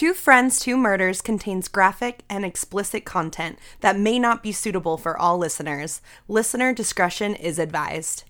[0.00, 5.14] Two Friends, Two Murders contains graphic and explicit content that may not be suitable for
[5.14, 6.00] all listeners.
[6.26, 8.24] Listener discretion is advised.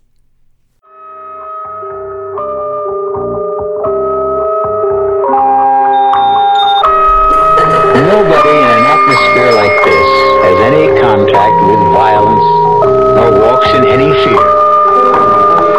[8.02, 10.10] Nobody in an atmosphere like this
[10.42, 12.50] has any contact with violence
[13.14, 14.42] nor walks in any fear.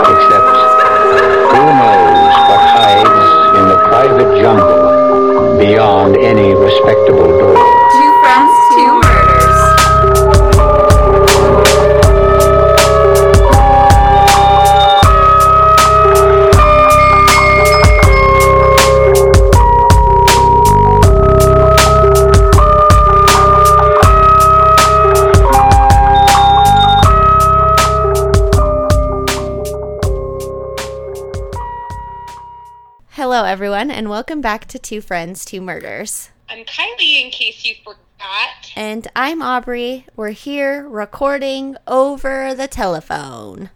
[0.08, 0.56] Except
[1.52, 4.71] who knows what hides in the private jungle
[5.72, 7.56] beyond any respectable door.
[7.56, 8.91] Two friends, two
[33.82, 36.30] everyone, and welcome back to Two Friends, Two Murders.
[36.48, 38.72] I'm Kylie, in case you forgot.
[38.76, 40.06] And I'm Aubrey.
[40.16, 43.72] We're here recording over the telephone.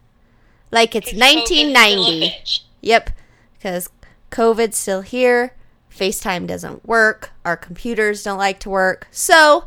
[0.70, 2.36] Like it's 'Cause COVID's still a 1990.
[2.82, 3.10] Yep,
[3.56, 3.90] because
[4.30, 5.56] COVID's still here.
[5.92, 7.32] FaceTime doesn't work.
[7.44, 9.08] Our computers don't like to work.
[9.10, 9.66] So,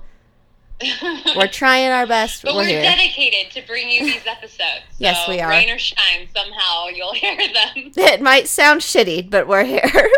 [1.37, 2.45] we're trying our best.
[2.45, 4.85] But we're, we're, dedicated to bring you these episodes.
[4.99, 5.51] Yes, we are.
[5.51, 7.91] Rain or shine, somehow you'll hear them.
[7.97, 10.11] It might sound shitty, but we're here.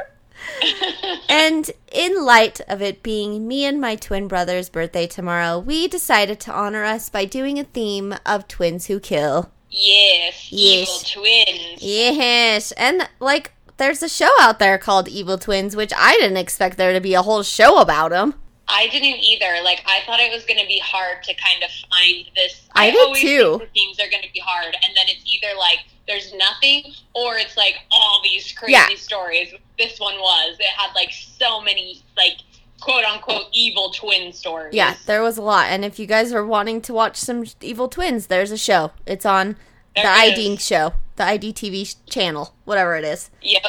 [1.29, 6.41] And in light of it being me and my twin brother's birthday tomorrow, we decided
[6.41, 9.51] to honor us by doing a theme of twins who kill.
[9.71, 10.89] yes, Yes.
[11.15, 11.83] evil twins.
[11.83, 16.77] Yes, and like there's a show out there called Evil Twins, which I didn't expect
[16.77, 18.35] there to be a whole show about them.
[18.69, 19.63] I didn't either.
[19.65, 22.69] Like, I thought it was going to be hard to kind of find this.
[22.75, 23.59] I did always too.
[23.59, 25.79] Think the themes are going to be hard, and then it's either like
[26.11, 28.89] there's nothing, or it's like all these crazy Yeah.
[28.97, 29.55] stories.
[29.79, 30.57] This one was.
[30.59, 32.39] It had like so many like
[32.81, 34.75] quote unquote evil twin stories.
[34.75, 35.67] Yeah, there was a lot.
[35.69, 38.91] And if you guys are wanting to watch some Evil Twins, there's a show.
[39.07, 39.51] It's on
[39.95, 40.67] the There ID is.
[40.67, 43.31] show, the ID TV channel, whatever it is.
[43.43, 43.65] Yep.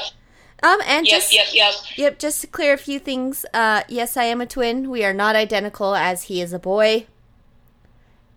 [0.63, 1.15] Um, and Yep.
[1.19, 1.47] just Yep.
[1.53, 1.73] Yep.
[1.97, 3.45] Yep, just to clear a few things.
[3.53, 4.89] Uh, yes, I am a twin.
[4.89, 7.05] We are not identical as he is a boy.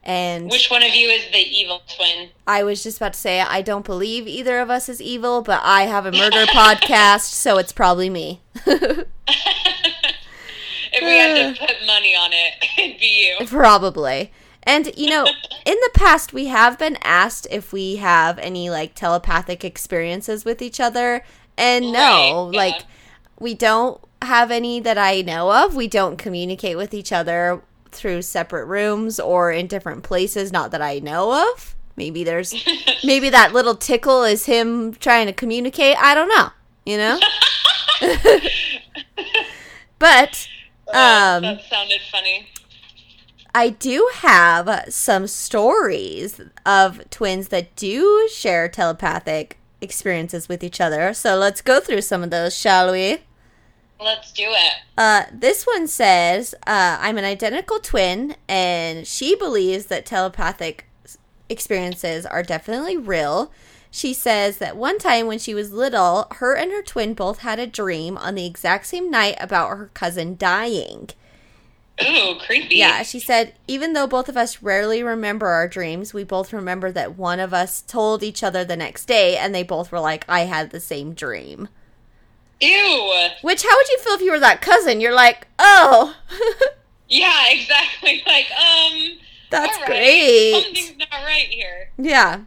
[0.06, 2.28] And Which one of you is the evil twin?
[2.46, 5.60] I was just about to say, I don't believe either of us is evil, but
[5.64, 8.40] I have a murder podcast, so it's probably me.
[10.96, 13.46] If we had to put money on it, it'd be you.
[13.46, 14.30] probably.
[14.62, 15.26] And, you know,
[15.66, 20.62] in the past, we have been asked if we have any, like, telepathic experiences with
[20.62, 21.24] each other.
[21.58, 22.58] And no, Right, yeah.
[22.58, 22.82] like,
[23.40, 25.74] we don't have any that I know of.
[25.74, 27.60] We don't communicate with each other
[27.94, 31.74] through separate rooms or in different places, not that I know of.
[31.96, 32.54] Maybe there's,
[33.04, 35.96] maybe that little tickle is him trying to communicate.
[35.98, 36.50] I don't know,
[36.84, 37.20] you know?
[39.98, 40.48] but,
[40.88, 42.48] um, that sounded funny.
[43.54, 51.14] I do have some stories of twins that do share telepathic experiences with each other.
[51.14, 53.18] So let's go through some of those, shall we?
[54.04, 54.74] Let's do it.
[54.98, 60.86] Uh, this one says, uh, I'm an identical twin, and she believes that telepathic
[61.48, 63.50] experiences are definitely real.
[63.90, 67.58] She says that one time when she was little, her and her twin both had
[67.58, 71.10] a dream on the exact same night about her cousin dying.
[72.02, 72.74] Ooh, creepy.
[72.74, 76.90] Yeah, she said, even though both of us rarely remember our dreams, we both remember
[76.90, 80.24] that one of us told each other the next day, and they both were like,
[80.28, 81.68] I had the same dream.
[82.60, 83.28] Ew.
[83.42, 85.00] Which, how would you feel if you were that cousin?
[85.00, 86.16] You're like, oh,
[87.08, 88.22] Yeah, exactly.
[88.26, 89.18] Like, um.
[89.50, 90.62] That's right, great.
[90.64, 91.90] Something's not right here.
[91.98, 92.40] yeah.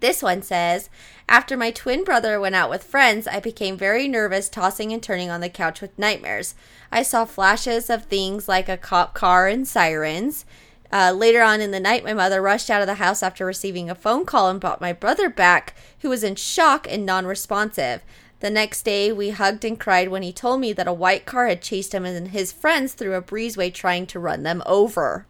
[0.00, 0.90] This one says,
[1.28, 5.30] after my twin brother went out with friends, I became very nervous, tossing and turning
[5.30, 6.54] on the couch with nightmares.
[6.92, 10.44] I saw flashes of things like a cop car and sirens.
[10.92, 13.88] Uh, later on in the night, my mother rushed out of the house after receiving
[13.88, 18.02] a phone call and brought my brother back, who was in shock and non responsive.
[18.44, 21.46] The next day, we hugged and cried when he told me that a white car
[21.46, 25.24] had chased him and his friends through a breezeway trying to run them over.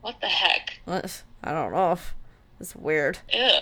[0.00, 0.80] What the heck?
[1.44, 1.96] I don't know.
[2.58, 3.18] It's weird.
[3.32, 3.58] Ew.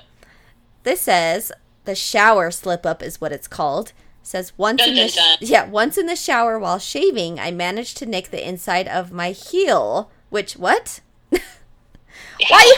[0.85, 1.53] This says
[1.85, 3.93] the shower slip up is what it's called.
[4.23, 5.49] says once Dun, in the dun, dun.
[5.51, 9.33] yeah once in the shower while shaving, I managed to nick the inside of my
[9.33, 10.11] heel.
[10.31, 11.01] Which what?
[11.31, 11.41] Why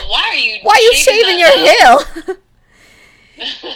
[0.09, 0.59] Why are you?
[0.61, 2.35] Why are you shaving your that heel?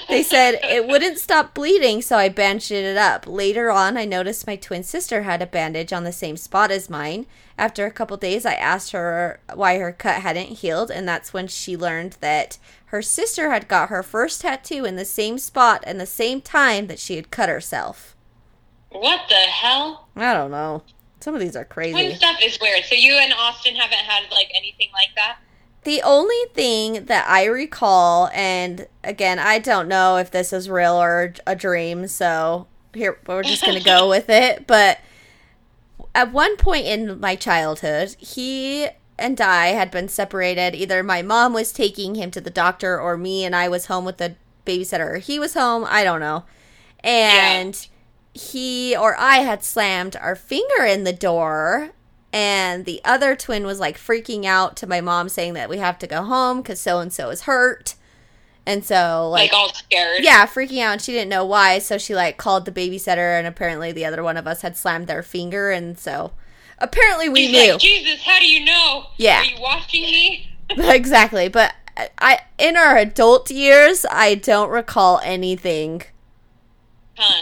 [0.07, 3.27] they said it wouldn't stop bleeding, so I bandaged it up.
[3.27, 6.89] Later on, I noticed my twin sister had a bandage on the same spot as
[6.89, 7.25] mine.
[7.57, 11.47] After a couple days, I asked her why her cut hadn't healed, and that's when
[11.47, 15.99] she learned that her sister had got her first tattoo in the same spot and
[15.99, 18.15] the same time that she had cut herself.
[18.89, 20.07] What the hell?
[20.15, 20.83] I don't know.
[21.19, 22.15] Some of these are Twin crazy.
[22.15, 22.85] stuff is weird.
[22.85, 25.37] So you and Austin haven't had like anything like that?
[25.83, 31.01] The only thing that I recall, and again, I don't know if this is real
[31.01, 34.67] or a dream, so here we're just gonna go with it.
[34.67, 34.99] But
[36.13, 38.87] at one point in my childhood, he
[39.17, 40.75] and I had been separated.
[40.75, 44.05] Either my mom was taking him to the doctor, or me and I was home
[44.05, 44.35] with the
[44.65, 45.19] babysitter.
[45.19, 45.85] He was home.
[45.87, 46.43] I don't know.
[47.03, 47.87] And
[48.33, 51.91] he or I had slammed our finger in the door
[52.31, 55.97] and the other twin was like freaking out to my mom saying that we have
[55.99, 57.95] to go home because so and so is hurt
[58.65, 60.23] and so Like, like, all scared?
[60.23, 63.47] yeah freaking out and she didn't know why so she like called the babysitter and
[63.47, 66.31] apparently the other one of us had slammed their finger and so
[66.77, 69.05] apparently we knew like, Jesus, how do you know?
[69.17, 69.41] Yeah.
[69.41, 70.51] Are you watching me?
[70.69, 71.73] exactly but
[72.19, 76.03] i in our adult years i don't recall anything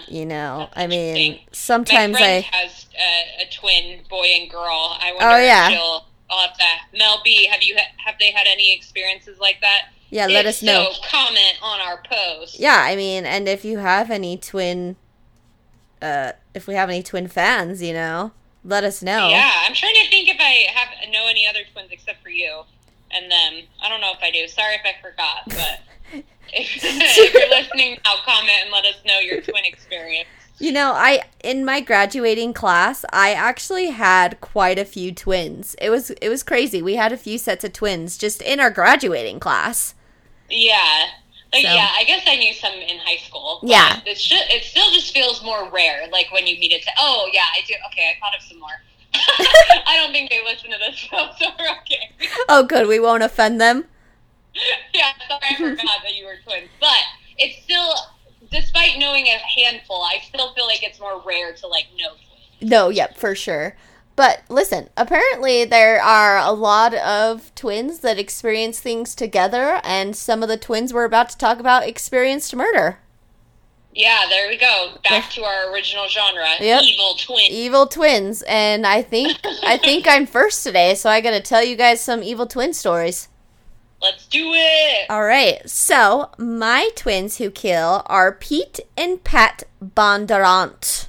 [0.07, 4.97] You know That's i mean sometimes i has uh, a twin boy and girl.
[4.99, 5.67] I wonder Oh, yeah.
[5.67, 6.05] if she'll.
[6.29, 6.97] I'll have to.
[6.97, 9.89] Mel B, have you have they had any experiences like that?
[10.09, 12.59] yeah let If us know So comment on our post.
[12.59, 14.95] Yeah, I mean, and if you have any twin,
[16.01, 18.31] uh, if we have any twin fans, you know,
[18.63, 19.29] let us know.
[19.29, 22.63] Yeah, I'm trying to think if I have know any other twins except for you
[23.11, 24.47] and then I don't know if I do.
[24.47, 25.81] Sorry if I forgot, but
[26.53, 30.27] if, if you're listening now, comment and let us know your twin experience.
[30.59, 35.75] You know, I in my graduating class, I actually had quite a few twins.
[35.79, 36.81] It was it was crazy.
[36.81, 39.93] We had a few sets of twins just in our graduating class.
[40.49, 41.05] Yeah.
[41.53, 43.59] Like, So- yeah, I guess I knew some in high school.
[43.63, 44.01] Yeah.
[44.05, 47.29] It's just, it still just feels more rare, like when you meet it to, oh,
[47.31, 47.73] yeah, I do.
[47.91, 48.69] Okay, I thought of some more.
[49.85, 52.11] I don't think they listen to this show, so we're okay.
[52.49, 52.87] Oh, good.
[52.87, 53.85] We won't offend them.
[54.93, 56.69] yeah, sorry I forgot that you were twins.
[56.79, 57.03] But
[57.37, 57.93] it's still,
[58.51, 62.71] despite knowing a handful, I still feel like it's more rare to, like, know twins.
[62.71, 63.75] No, yep, for sure.
[64.15, 70.41] But listen, apparently there are a lot of twins that experience things together, and some
[70.41, 72.97] of the twins we're about to talk about experienced murder.
[73.97, 74.91] Yeah, there we go.
[75.09, 76.45] Back to our original genre.
[76.59, 76.83] Yep.
[76.83, 77.49] Evil twins.
[77.49, 81.63] Evil twins, and I think I think I'm first today, so I got to tell
[81.63, 83.27] you guys some evil twin stories.
[83.99, 85.09] Let's do it.
[85.09, 91.07] All right, so my twins who kill are Pete and Pat Bondurant.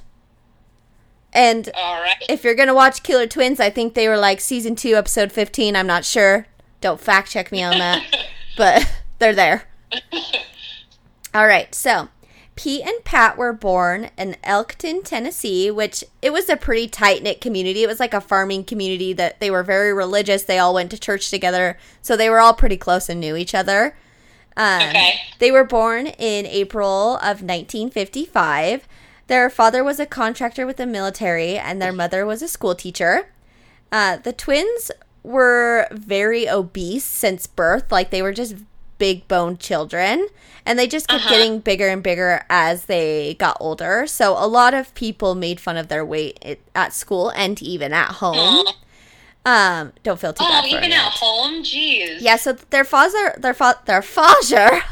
[1.31, 2.15] And All right.
[2.27, 5.75] if you're gonna watch Killer Twins, I think they were like season two, episode fifteen.
[5.75, 6.47] I'm not sure.
[6.81, 8.03] Don't fact check me on that,
[8.57, 9.65] but they're there.
[11.35, 12.09] All right, so
[12.59, 17.39] Pete and Pat were born in Elkton, Tennessee, which it was a pretty tight knit
[17.39, 17.83] community.
[17.83, 20.43] It was like a farming community that they were very religious.
[20.43, 23.55] They all went to church together, so they were all pretty close and knew each
[23.55, 23.95] other.
[24.57, 25.13] Um, Okay.
[25.39, 28.89] They were born in April of 1955.
[29.27, 33.31] Their father was a contractor with the military, and their mother was a school teacher.
[33.89, 34.91] Uh, the twins
[35.23, 38.55] were very obese since birth, like they were just
[38.99, 40.27] big boned children,
[40.65, 44.05] and they just kept getting bigger and bigger as they got older.
[44.05, 48.11] So a lot of people made fun of their weight at- school and even at
[48.11, 48.67] home.
[49.45, 51.63] Um, don't feel too Oh, bad for even at home?
[51.63, 52.17] Jeez.
[52.19, 54.81] Yeah, so their father, their fa- their father.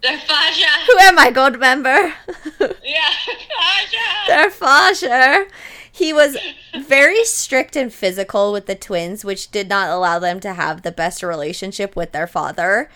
[0.00, 0.66] The Faja.
[0.86, 2.12] Who am I, Goldmember?
[2.84, 3.10] Yeah,
[3.58, 4.26] Faja.
[4.28, 5.48] their father.
[5.90, 6.36] He was
[6.78, 10.92] very strict and physical with the twins, which did not allow them to have the
[10.92, 12.88] best relationship with their father.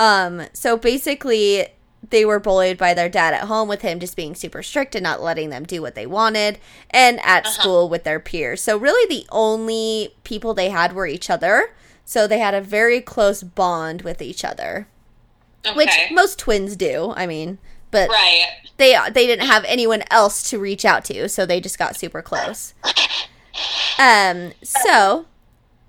[0.00, 1.66] Um, so basically,
[2.08, 5.02] they were bullied by their dad at home with him just being super strict and
[5.02, 8.62] not letting them do what they wanted, and at school with their peers.
[8.62, 11.74] So, really, the only people they had were each other.
[12.04, 14.88] So, they had a very close bond with each other,
[15.76, 17.12] which most twins do.
[17.14, 17.58] I mean,
[17.90, 18.46] but Right.
[18.78, 22.22] they they didn't have anyone else to reach out to, so they just got super
[22.22, 22.72] close.
[23.98, 25.26] Um, so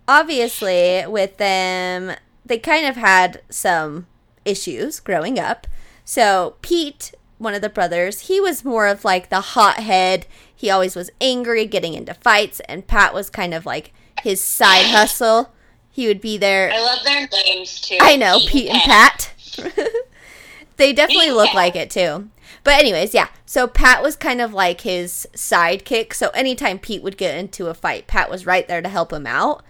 [0.07, 2.11] obviously with them,
[2.45, 4.07] they kind of had some
[4.45, 5.67] issues growing up.
[6.03, 10.25] So Pete, one of the brothers, he was more of like the hothead.
[10.53, 14.85] He always was angry, getting into fights, and Pat was kind of like his side
[14.85, 15.53] hustle.
[15.89, 17.97] He would be there I love their names too.
[17.99, 19.33] I know, Pete and Pat.
[20.77, 22.29] they definitely look like it too.
[22.63, 23.29] But anyways, yeah.
[23.45, 26.13] So Pat was kind of like his sidekick.
[26.13, 29.25] So anytime Pete would get into a fight, Pat was right there to help him
[29.25, 29.63] out.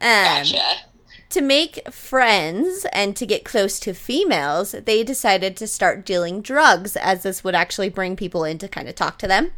[0.00, 0.62] Um, Gotcha.
[1.34, 6.96] To make friends and to get close to females, they decided to start dealing drugs,
[6.96, 9.52] as this would actually bring people in to kind of talk to them.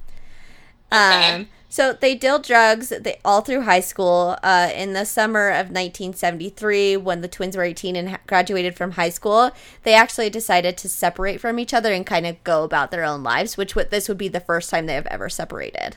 [0.92, 1.34] Okay.
[1.34, 4.38] Um, So they dealt drugs they, all through high school.
[4.42, 8.92] Uh, in the summer of 1973, when the twins were 18 and ha- graduated from
[8.92, 9.50] high school,
[9.82, 13.22] they actually decided to separate from each other and kind of go about their own
[13.22, 13.56] lives.
[13.56, 15.96] Which would this would be the first time they have ever separated.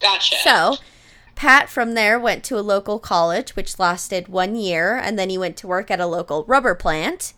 [0.00, 0.36] Gotcha.
[0.44, 0.76] So,
[1.34, 5.38] Pat from there went to a local college, which lasted one year, and then he
[5.38, 7.34] went to work at a local rubber plant.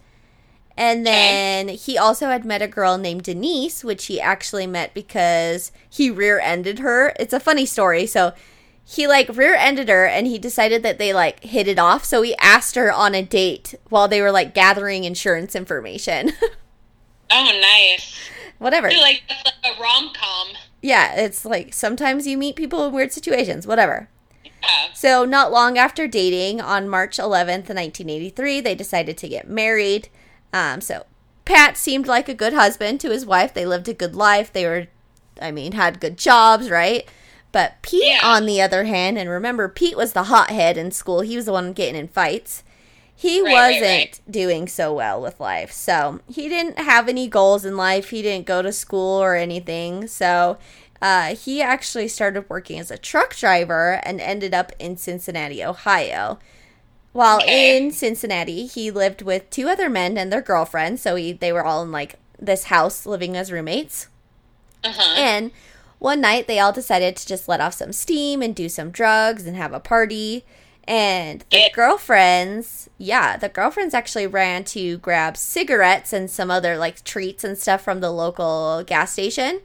[0.76, 5.72] And then he also had met a girl named Denise, which he actually met because
[5.88, 7.14] he rear ended her.
[7.18, 8.06] It's a funny story.
[8.06, 8.34] So,
[8.84, 12.04] he like rear ended her and he decided that they like hit it off.
[12.04, 16.32] So, he asked her on a date while they were like gathering insurance information.
[17.30, 18.28] oh, nice.
[18.58, 18.88] Whatever.
[18.88, 20.48] Like that's like a rom com.
[20.82, 24.08] Yeah, it's like sometimes you meet people in weird situations, whatever.
[24.44, 24.92] Yeah.
[24.94, 30.08] So, not long after dating, on March 11th, 1983, they decided to get married.
[30.52, 31.06] Um, so,
[31.44, 33.54] Pat seemed like a good husband to his wife.
[33.54, 34.52] They lived a good life.
[34.52, 34.86] They were,
[35.40, 37.08] I mean, had good jobs, right?
[37.52, 38.20] But Pete, Yeah.
[38.24, 41.20] on the other hand, and remember, Pete was the hothead in school.
[41.20, 42.62] He was the one getting in fights.
[43.18, 44.20] He Right, right, wasn't right.
[44.30, 45.72] doing so well with life.
[45.72, 48.10] So he didn't have any goals in life.
[48.10, 50.06] He didn't go to school or anything.
[50.06, 50.58] So
[51.00, 56.38] uh, he actually started working as a truck driver and ended up in Cincinnati, Ohio.
[57.12, 57.76] While Okay.
[57.78, 61.00] in Cincinnati, he lived with two other men and their girlfriend.
[61.00, 64.08] So he, they were all in like this house living as roommates.
[64.84, 65.16] Uh huh.
[65.16, 65.50] And
[65.98, 69.46] one night they all decided to just let off some steam and do some drugs
[69.46, 70.44] and have a party.
[70.88, 76.76] And the Get- girlfriends, yeah, the girlfriends actually ran to grab cigarettes and some other
[76.76, 79.60] like treats and stuff from the local gas station.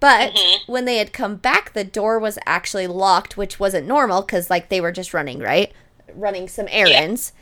[0.00, 0.72] But mm-hmm.
[0.72, 4.68] when they had come back, the door was actually locked, which wasn't normal because like
[4.68, 5.72] they were just running, right?
[6.14, 7.32] Running some errands.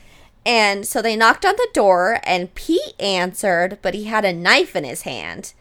[0.45, 4.75] And so they knocked on the door and Pete answered, but he had a knife
[4.75, 5.53] in his hand.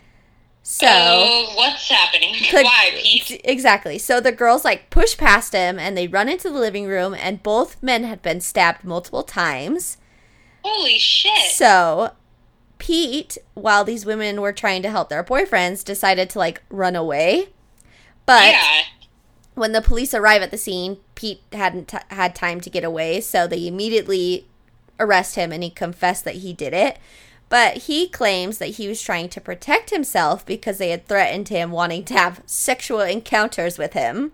[0.68, 2.34] So oh, what's happening?
[2.52, 3.40] Why, Pete?
[3.44, 4.00] Exactly.
[4.00, 7.44] So the girls like push past him and they run into the living room and
[7.44, 9.98] both men had been stabbed multiple times.
[10.64, 11.52] Holy shit.
[11.52, 12.14] So
[12.80, 17.50] Pete, while these women were trying to help their boyfriends, decided to like run away.
[18.26, 18.82] But yeah.
[19.54, 23.22] when the police arrive at the scene, Pete hadn't t- had time to get away,
[23.22, 24.48] so they immediately
[25.00, 26.98] arrest him and he confessed that he did it.
[27.50, 31.72] But he claims that he was trying to protect himself because they had threatened him
[31.72, 34.32] wanting to have sexual encounters with him,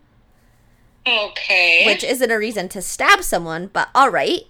[1.08, 1.84] Okay.
[1.86, 4.42] which isn't a reason to stab someone, but all right.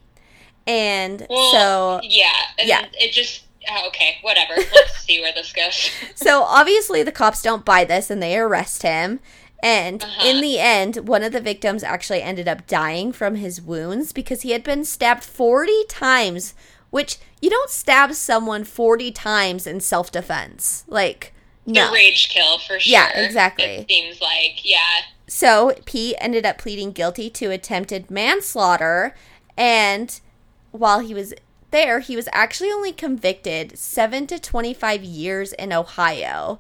[0.68, 2.34] And well, so yeah.
[2.60, 2.86] And yeah.
[2.94, 3.44] It just.
[3.70, 4.54] oh, Okay, whatever.
[4.56, 5.90] Let's see where this goes.
[6.16, 9.20] so obviously the cops don't buy this and they arrest him.
[9.64, 10.28] And Uh-huh.
[10.28, 14.42] in the end, one of the victims actually ended up dying from his wounds because
[14.42, 16.54] he had been stabbed 40 times,
[16.92, 20.84] which you don't stab someone 40 times in self defense.
[20.88, 21.34] Like,
[21.66, 21.88] no.
[21.88, 22.92] The rage kill for sure.
[22.92, 23.66] Yeah, exactly.
[23.66, 25.02] It seems like, yeah.
[25.28, 29.16] So Pete ended up pleading guilty to attempted manslaughter,
[29.58, 30.20] and
[30.72, 31.34] while he was
[31.72, 36.60] there, he was actually only convicted seven to twenty-five years in Ohio.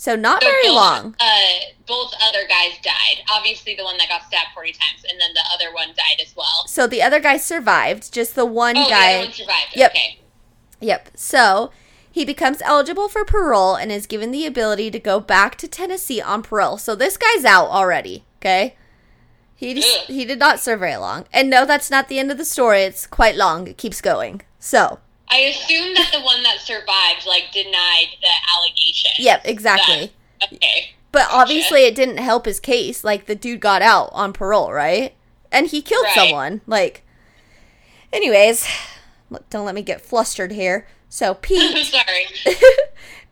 [0.00, 1.14] So not So very both, long.
[1.20, 3.22] Uh, both other guys died.
[3.30, 6.34] Obviously, the one that got stabbed forty times, and then the other one died as
[6.34, 6.66] well.
[6.66, 8.10] So the other guy survived.
[8.10, 9.16] Just the one Oh, the guy.
[9.16, 9.76] other one survived.
[9.76, 9.90] Yep.
[9.90, 10.18] Okay.
[10.80, 11.10] Yep.
[11.16, 11.70] So
[12.10, 16.22] he becomes eligible for parole and is given the ability to go back to Tennessee
[16.22, 16.78] on parole.
[16.78, 18.24] So this guy's out already.
[18.38, 18.76] Okay.
[19.54, 21.26] He just, he did not serve very long.
[21.30, 22.80] And no, that's not the end of the story.
[22.84, 23.66] It's quite long.
[23.68, 24.40] It keeps going.
[24.58, 25.00] So
[25.30, 29.10] I assume that the one that survived, like, denied the allegation.
[29.18, 30.12] Yep, exactly.
[30.52, 30.90] okay.
[31.12, 33.02] But obviously, it didn't help his case.
[33.04, 35.14] Like, the dude got out on parole, right?
[35.52, 36.14] And he killed Right.
[36.14, 36.60] someone.
[36.66, 37.04] Like,
[38.12, 38.66] anyways,
[39.50, 40.86] don't let me get flustered here.
[41.08, 42.26] So, Pete, Sorry.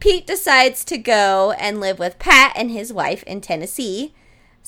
[0.00, 4.14] Pete decides to go and live with Pat and his wife in Tennessee.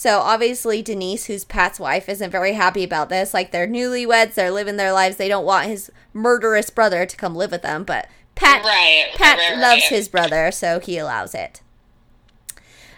[0.01, 3.35] So, obviously, Denise, who's Pat's wife, isn't very happy about this.
[3.35, 5.19] Like, they're newlyweds, they're living their lives.
[5.19, 7.85] They don't want his murderous brother to come live with them.
[7.85, 9.11] But Pat Right.
[9.15, 11.61] Pat right, right, loves his brother, so he allows it.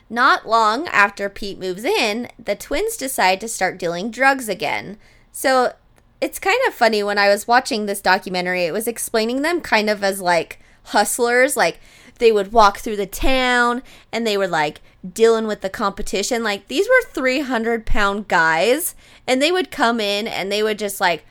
[0.08, 4.96] Not long after Pete moves in, the twins decide to start dealing drugs again.
[5.32, 5.72] So
[6.20, 9.90] it's kind of funny when I was watching this documentary, it was explaining them kind
[9.90, 11.56] of as like hustlers.
[11.56, 11.80] Like
[12.22, 14.80] they would walk through the town and they were like
[15.12, 16.44] dealing with the competition.
[16.44, 18.94] Like these were 300 pound guys
[19.26, 21.26] and they would come in and they would just like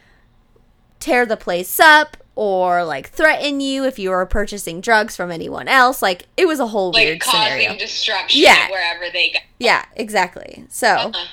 [1.00, 5.68] tear the place up or like threaten you if you were purchasing drugs from anyone
[5.70, 6.02] else.
[6.02, 7.78] Like it was a whole Like, weird causing scenario.
[7.78, 8.70] destruction Yeah.
[8.70, 9.40] wherever they go.
[9.60, 10.66] yeah, exactly.
[10.70, 11.26] So Uh-huh.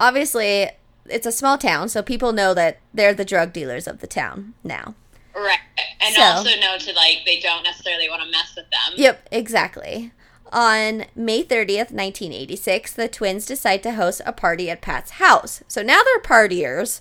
[0.00, 0.70] obviously
[1.06, 4.54] it's a small town, so people know that they're the drug dealers of the town
[4.64, 4.94] now.
[5.34, 5.58] Right.
[6.00, 8.92] And So- also know to, like, they don't necessarily want to mess with them.
[8.96, 10.12] Yep, exactly.
[10.52, 15.64] on May 30th, 1986, the twins decide to host a party at Pat's house.
[15.66, 17.00] So now they're partiers.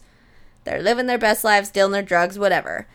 [0.64, 2.88] They're living their best lives, dealing their drugs, whatever.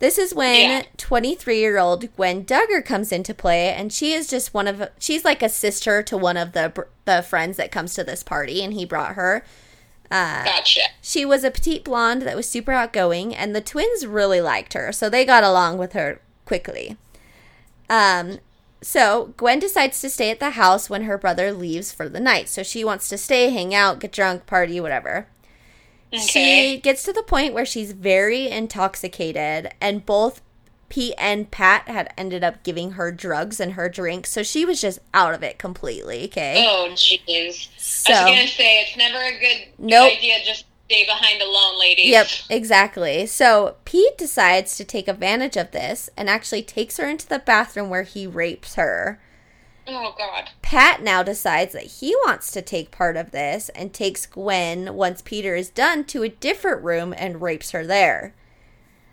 [0.00, 0.82] This is when Yeah.
[0.96, 5.24] 23 year old Gwen Duggar comes into play, and she is just one of she's
[5.24, 8.74] like a sister to one of the the friends that comes to this party, and
[8.74, 9.44] he brought her.
[10.12, 10.82] Uh, Gotcha.
[11.00, 14.92] she was a petite blonde that was super outgoing, and the twins really liked her,
[14.92, 16.98] so they got along with her quickly.
[17.88, 18.38] Um,
[18.82, 22.48] so Gwen decides to stay at the house when her brother leaves for the night.
[22.50, 25.28] So she wants to stay, hang out, get drunk, party, whatever.
[26.12, 26.20] Okay.
[26.20, 30.42] She gets to the point where she's very intoxicated, and both
[30.92, 34.78] Pete and Pat had ended up giving her drugs and her drinks, so she was
[34.78, 36.26] just out of it completely.
[36.26, 36.66] Okay.
[36.68, 37.68] Oh, jeez.
[37.78, 41.80] So- I was gonna say it's never a good, good idea just stay behind alone,
[41.80, 42.08] ladies.
[42.08, 43.24] Yep, exactly.
[43.24, 47.88] So Pete decides to take advantage of this and actually takes her into the bathroom
[47.88, 49.18] where he rapes her.
[49.88, 50.50] Oh God.
[50.60, 55.22] Pat now decides that he wants to take part of this and takes Gwen once
[55.22, 58.34] Peter is done to a different room and rapes her there.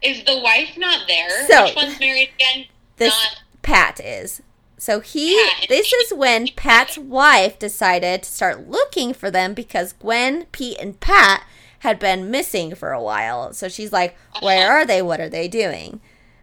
[0.02, 1.48] Is the wife not there?
[1.48, 2.66] So- Which one's married again?
[2.98, 3.42] This Not.
[3.62, 4.42] Pat is.
[4.78, 5.68] So he Pat.
[5.70, 10.98] this is when Pat's wife decided to start looking for them because Gwen, Pete and
[11.02, 11.44] Pat
[11.80, 13.54] had been missing for a while.
[13.54, 14.46] So she's like, uh-huh.
[14.46, 15.02] "Where are they?
[15.02, 16.00] What are they doing?"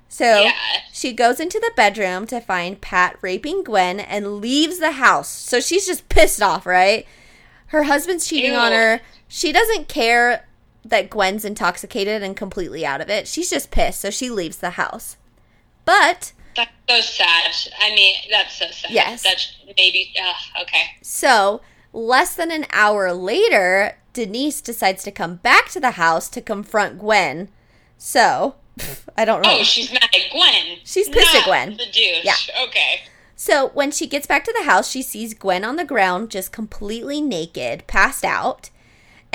[0.08, 0.52] So Yeah.
[0.92, 5.28] she goes into the bedroom to find Pat raping Gwen and leaves the house.
[5.28, 7.06] So she's just pissed off, right?
[7.68, 9.00] Her husband's cheating on her.
[9.28, 10.46] She doesn't care
[10.88, 13.28] that Gwen's intoxicated and completely out of it.
[13.28, 15.16] She's just pissed, so she leaves the house.
[15.84, 17.54] But That's so sad.
[17.80, 18.90] I mean, that's so sad.
[18.90, 19.22] Yes.
[19.22, 20.14] That's maybe.
[20.20, 20.84] Uh, okay.
[21.02, 21.60] So,
[21.92, 26.98] less than an hour later, Denise decides to come back to the house to confront
[26.98, 27.48] Gwen.
[27.98, 28.56] So,
[29.16, 29.58] I don't know.
[29.60, 30.78] Oh, she's mad at Gwen.
[30.84, 31.76] She's pissed at Gwen.
[31.76, 32.24] The douche.
[32.24, 32.34] Yeah.
[32.64, 33.02] Okay.
[33.36, 36.52] So, when she gets back to the house, she sees Gwen on the ground, just
[36.52, 38.70] completely naked, passed out.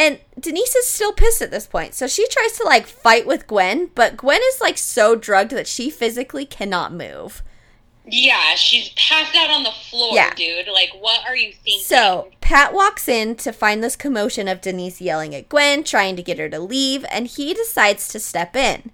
[0.02, 1.94] And Denise is still pissed at this point.
[1.94, 5.68] So she tries to like fight with Gwen, but Gwen is like so drugged that
[5.68, 7.44] she physically cannot move.
[8.04, 10.34] Yeah, she's passed out on the floor, Yeah.
[10.34, 10.68] dude.
[10.74, 11.84] Like, what are you thinking?
[11.84, 16.24] So Pat walks in to find this commotion of Denise yelling at Gwen, trying to
[16.24, 18.90] get her to leave, and he decides to step in.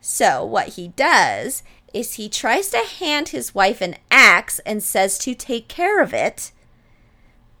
[0.00, 1.62] So what he does
[1.94, 6.12] is he tries to hand his wife an axe and says to take care of
[6.12, 6.50] it.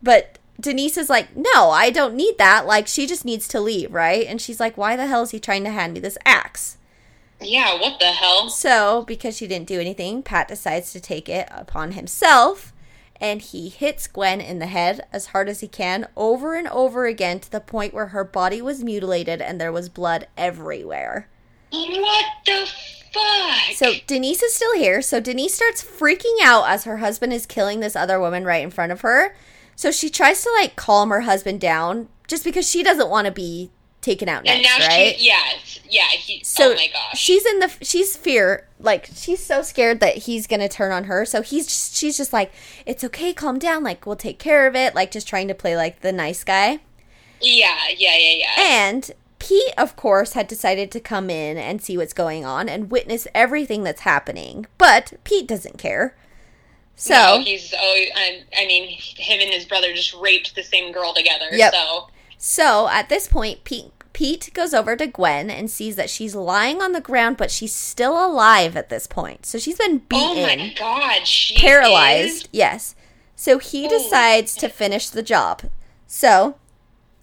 [0.02, 2.66] But Denise is like, no, I don't need that.
[2.66, 4.26] Like, she just needs to leave, right?
[4.26, 6.76] And she's like, why the hell is he trying to hand me this axe?
[7.42, 8.48] yeah, what the hell?
[8.48, 12.72] So, because she didn't do anything, Pat decides to take it upon himself
[13.20, 17.04] and he hits Gwen in the head as hard as he can over and over
[17.06, 21.28] again to the point where her body was mutilated and there was blood everywhere.
[21.70, 22.66] What the
[23.12, 23.74] fuck?
[23.74, 25.02] So, Denise is still here.
[25.02, 28.70] So, Denise starts freaking out as her husband is killing this other woman right in
[28.70, 29.34] front of her.
[29.80, 33.30] So, she tries to like calm her husband down just because she doesn't want to
[33.32, 33.70] be
[34.02, 35.16] taken out next, and now right?
[35.16, 35.52] she, yeah,
[35.88, 36.08] yeah.
[36.08, 37.18] He, So oh my gosh.
[37.18, 41.24] she's in the she's fear like she's so scared that he's gonna turn on her.
[41.24, 42.52] So he's just, she's just like
[42.84, 43.82] it's okay, calm down.
[43.82, 44.94] Like we'll take care of it.
[44.94, 46.80] Like just trying to play like the nice guy.
[47.40, 48.54] yeah, yeah, yeah, yeah.
[48.58, 52.90] And Pete, of course, had decided to come in and see what's going on and
[52.90, 54.66] witness everything that's happening.
[54.76, 56.14] But Pete doesn't care.
[56.96, 57.72] So no, he's.
[57.76, 61.46] Oh, I, I mean, him and his brother just raped the same girl together.
[61.50, 61.72] Yep.
[61.72, 66.34] So So at this point, Pete Pete goes over to Gwen and sees that she's
[66.34, 69.46] lying on the ground, but she's still alive at this point.
[69.46, 70.10] So she's been beaten.
[70.20, 72.42] Oh my god, she paralyzed.
[72.44, 72.94] is- Yes.
[73.36, 75.62] So he decides to finish the job.
[76.06, 76.56] So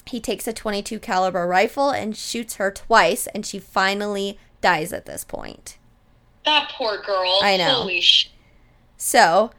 [0.07, 5.05] he takes a 22 caliber rifle and shoots her twice, and she finally dies at
[5.05, 5.77] this point.
[6.45, 7.37] That poor girl.
[7.43, 7.81] I know.
[7.81, 8.31] Holy sh-
[8.97, 9.51] So,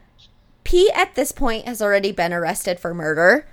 [0.63, 3.47] Pete at this point has already been arrested for murder.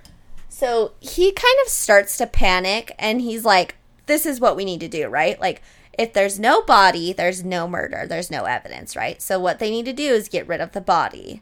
[0.49, 4.81] So, he kind of starts to panic and he's like, This is what we need
[4.81, 5.39] to do, right?
[5.39, 5.61] Like,
[5.97, 9.21] if there's no body, there's no murder, there's no evidence, right?
[9.21, 11.41] So, what they need to do is get rid of the body.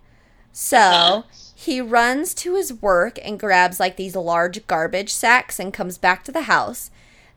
[0.52, 5.98] So, he runs to his work and grabs like these large garbage sacks and comes
[5.98, 6.92] back to the house.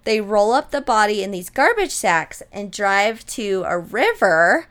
[0.05, 4.69] They roll up the body in these garbage sacks and drive to a river,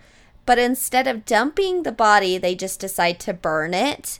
[0.48, 4.20] but instead of dumping the body, they just decide to burn it.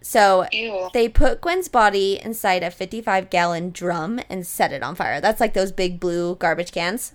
[0.00, 0.90] So Ew.
[0.92, 5.20] they put Gwen's body inside a 55 gallon drum and set it on fire.
[5.20, 7.14] That's like those big blue garbage cans.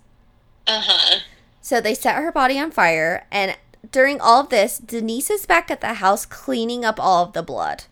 [0.67, 1.19] Uh huh.
[1.62, 3.56] So they set her body on fire, and
[3.91, 7.43] during all of this, Denise is back at the house cleaning up all of the
[7.43, 7.84] blood.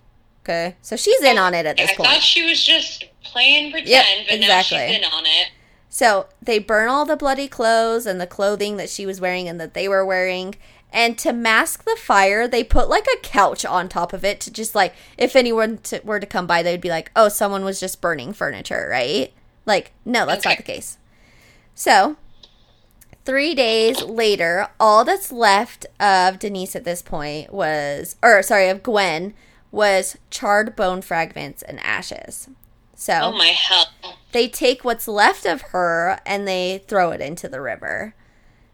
[0.44, 2.10] Okay, so she's in on it at this I point.
[2.10, 4.96] I thought she was just playing pretend, Yep, but now she's exactly.
[4.96, 5.50] in on it.
[5.90, 9.60] So they burn all the bloody clothes and the clothing that she was wearing and
[9.60, 10.56] that they were wearing,
[10.92, 14.52] And to mask the fire, they put like a couch on top of it to
[14.52, 17.80] just like, if anyone to, were to come by, they'd be like, oh, someone was
[17.80, 19.32] just burning furniture, right?
[19.66, 20.98] Like, no, that's not the case.
[21.76, 22.18] So,
[23.24, 28.82] three days later, all that's left of Denise at this point was, or sorry, of
[28.82, 29.34] Gwen,
[29.72, 32.50] was charred bone fragments and ashes.
[33.02, 33.86] So, Oh my hell.
[34.34, 38.14] they take what's left of her and they throw it into the river.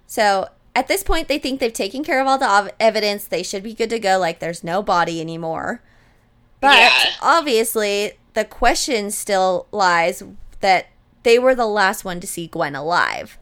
[0.08, 3.26] So at this point, they think they've taken care of all the ov- evidence.
[3.26, 4.18] They should be good to go.
[4.18, 5.84] Like there's no body anymore.
[6.60, 7.12] But Yeah.
[7.22, 10.24] obviously, the question still lies
[10.62, 10.88] that
[11.22, 13.38] they were the last one to see Gwen alive.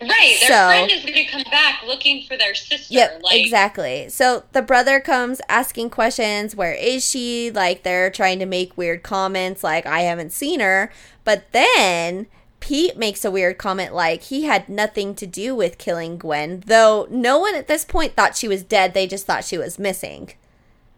[0.00, 2.92] Right, their So- friend is going to come back looking for their sister.
[2.92, 4.08] Yep, like, exactly.
[4.10, 6.54] So the brother comes asking questions.
[6.54, 7.50] Where is she?
[7.50, 10.92] Like they're trying to make weird comments, like I haven't seen her.
[11.24, 12.26] But then
[12.60, 17.06] Pete makes a weird comment, like he had nothing to do with killing Gwen, though
[17.10, 18.92] no one at this point thought she was dead.
[18.92, 20.32] They just thought she was missing.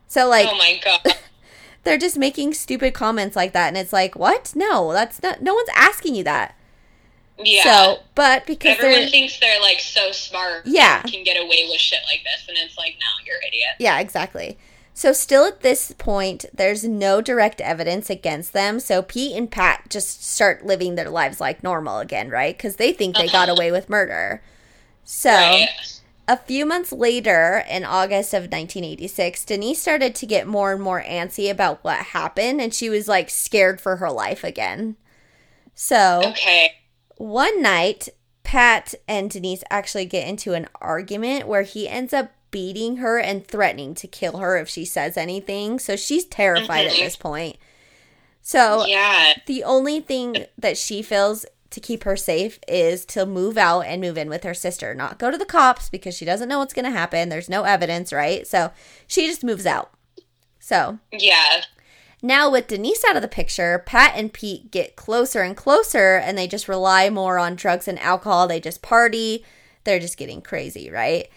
[0.09, 1.15] So like oh my god.
[1.85, 4.53] they're just making stupid comments like that, and it's like, what?
[4.57, 5.41] No, that's not.
[5.41, 6.57] No one's asking you that.
[7.43, 7.63] Yeah.
[7.63, 10.63] So, but because Everyone they're thinks they're like so smart.
[10.67, 11.03] Yeah.
[11.03, 13.77] Can get away with shit like this, and it's like, no, you're an idiot.
[13.79, 14.59] Yeah, exactly.
[14.95, 18.81] So, still at this point, there's no direct evidence against them.
[18.81, 22.57] So, Pete and Pat just start living their lives like normal again, right?
[22.57, 23.53] Because they think they got uh-huh.
[23.53, 24.43] away with murder.
[25.05, 25.69] So, Right.
[26.27, 31.03] a few months later, in August of 1986, Denise started to get more and more
[31.05, 34.97] antsy about what happened, and she was like scared for her life again.
[35.77, 36.75] So, Okay.
[37.19, 38.09] One night,
[38.45, 43.47] Pat and Denise actually get into an argument where he ends up beating her and
[43.47, 45.79] threatening to kill her if she says anything.
[45.79, 46.99] So she's terrified at Mhm.
[47.01, 47.57] this point.
[48.41, 49.35] So Yeah.
[49.47, 54.01] the only thing that she feels to keep her safe is to move out and
[54.01, 56.73] move in with her sister, not go to the cops because she doesn't know what's
[56.73, 57.29] going to happen.
[57.29, 58.47] There's no evidence, right?
[58.47, 58.71] So
[59.07, 59.91] she just moves out.
[60.59, 61.65] So Yeah.
[62.21, 66.37] Now, with Denise out of the picture, Pat and Pete get closer and closer and
[66.37, 68.49] they just rely more on drugs and alcohol.
[68.49, 69.45] They just party.
[69.85, 71.29] They're just getting crazy, right?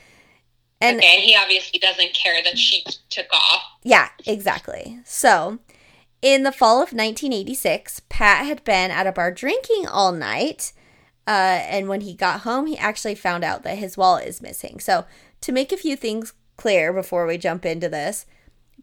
[0.82, 1.16] And okay.
[1.16, 3.62] And he obviously doesn't care that she took off.
[3.84, 5.00] yeah, exactly.
[5.06, 5.60] So,
[6.22, 10.74] in the fall of 1986, Pat had been at a bar drinking all night.
[11.28, 14.80] Uh, and when he got home, he actually found out that his wallet is missing.
[14.80, 15.06] So,
[15.42, 18.26] to make a few things clear before we jump into this,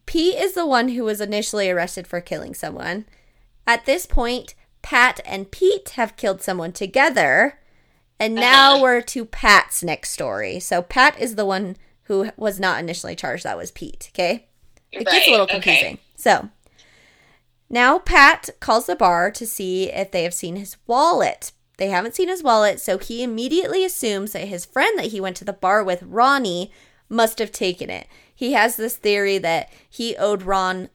[0.08, 3.04] Pete is the one who was initially arrested for killing someone.
[3.66, 7.58] At this point, Pat and Pete have killed someone together.
[8.18, 8.82] And now Uh-huh.
[8.82, 10.58] we're to Pat's next story.
[10.60, 13.44] So, Pat is the one who was not initially charged.
[13.44, 14.46] That was Pete, okay?
[14.90, 15.60] It gets a little Right, okay.
[15.60, 15.98] confusing.
[16.16, 16.48] So
[17.70, 21.52] now Pat calls the bar to see if they have seen his wallet.
[21.76, 25.36] They haven't seen his wallet, so he immediately assumes that his friend that he went
[25.36, 26.72] to the bar with, Ronnie,
[27.10, 28.06] must have taken it.
[28.38, 30.90] He has this theory that he owed Ron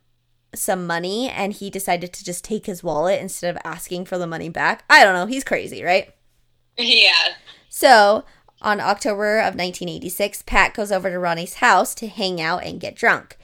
[0.55, 4.25] some money and he decided to just take his wallet instead of asking for the
[4.25, 4.85] money back.
[4.89, 5.25] I don't know.
[5.25, 6.13] He's crazy, right?
[6.77, 7.33] Yeah.
[7.67, 8.23] So,
[8.61, 12.95] on October of 1986, Pat goes over to Ronnie's house to hang out and get
[12.95, 13.37] drunk.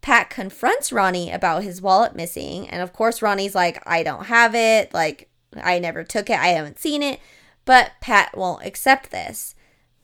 [0.00, 4.56] Pat confronts Ronnie about his wallet missing, and of course, Ronnie's like, I don't have
[4.56, 4.92] it.
[4.92, 5.30] Like,
[5.62, 6.40] I never took it.
[6.40, 7.20] I haven't seen it.
[7.64, 9.53] But Pat won't accept this.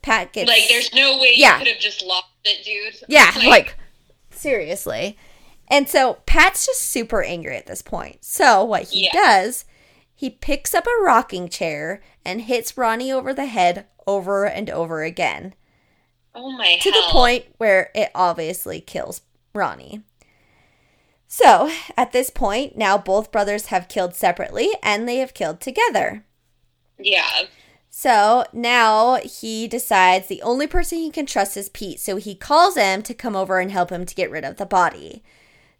[0.03, 0.49] Pat gets.
[0.49, 1.55] Like, there's no way Yeah.
[1.59, 3.03] you could have just lost it, dude.
[3.09, 3.77] Yeah, like,
[4.31, 5.17] seriously.
[5.69, 8.25] And so Pat's just super angry at this point.
[8.25, 9.13] So what he Yeah.
[9.13, 9.65] does,
[10.15, 15.03] he picks up a rocking chair and hits Ronnie over the head over and over
[15.05, 15.55] again
[16.35, 17.03] oh my to hell.
[17.03, 19.21] the point where it obviously kills
[19.55, 20.03] Ronnie.
[21.29, 26.25] So, at this point, now both brothers have killed separately and they have killed together.
[26.99, 27.43] Yeah.
[27.91, 31.99] So now he decides the only person he can trust is Pete.
[31.99, 34.65] So he calls him to come over and help him to get rid of the
[34.67, 35.23] body.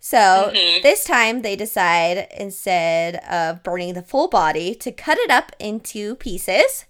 [0.01, 0.83] So Mhm.
[0.83, 6.17] this time they decide instead of burning the full body to cut it up into
[6.17, 6.85] pieces,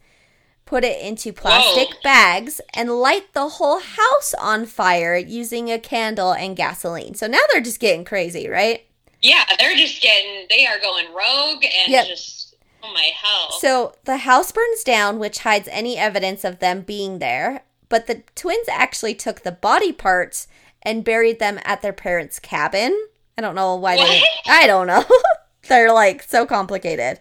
[0.65, 2.01] put it into plastic Whoa.
[2.03, 7.15] bags, and light the whole house on fire using a candle and gasoline.
[7.15, 8.87] So now they're just getting crazy, right?
[9.21, 12.07] Yeah, they're just getting, they are going rogue and Yep.
[12.07, 12.50] just,
[12.83, 13.53] oh my hell.
[13.59, 17.63] So the house burns down, which hides any evidence of them being there.
[17.89, 20.47] But the twins actually took the body parts
[20.83, 23.09] and buried them at their parents' cabin.
[23.37, 24.23] I don't know why they.
[24.47, 25.05] I don't know.
[25.69, 27.21] They're like so complicated.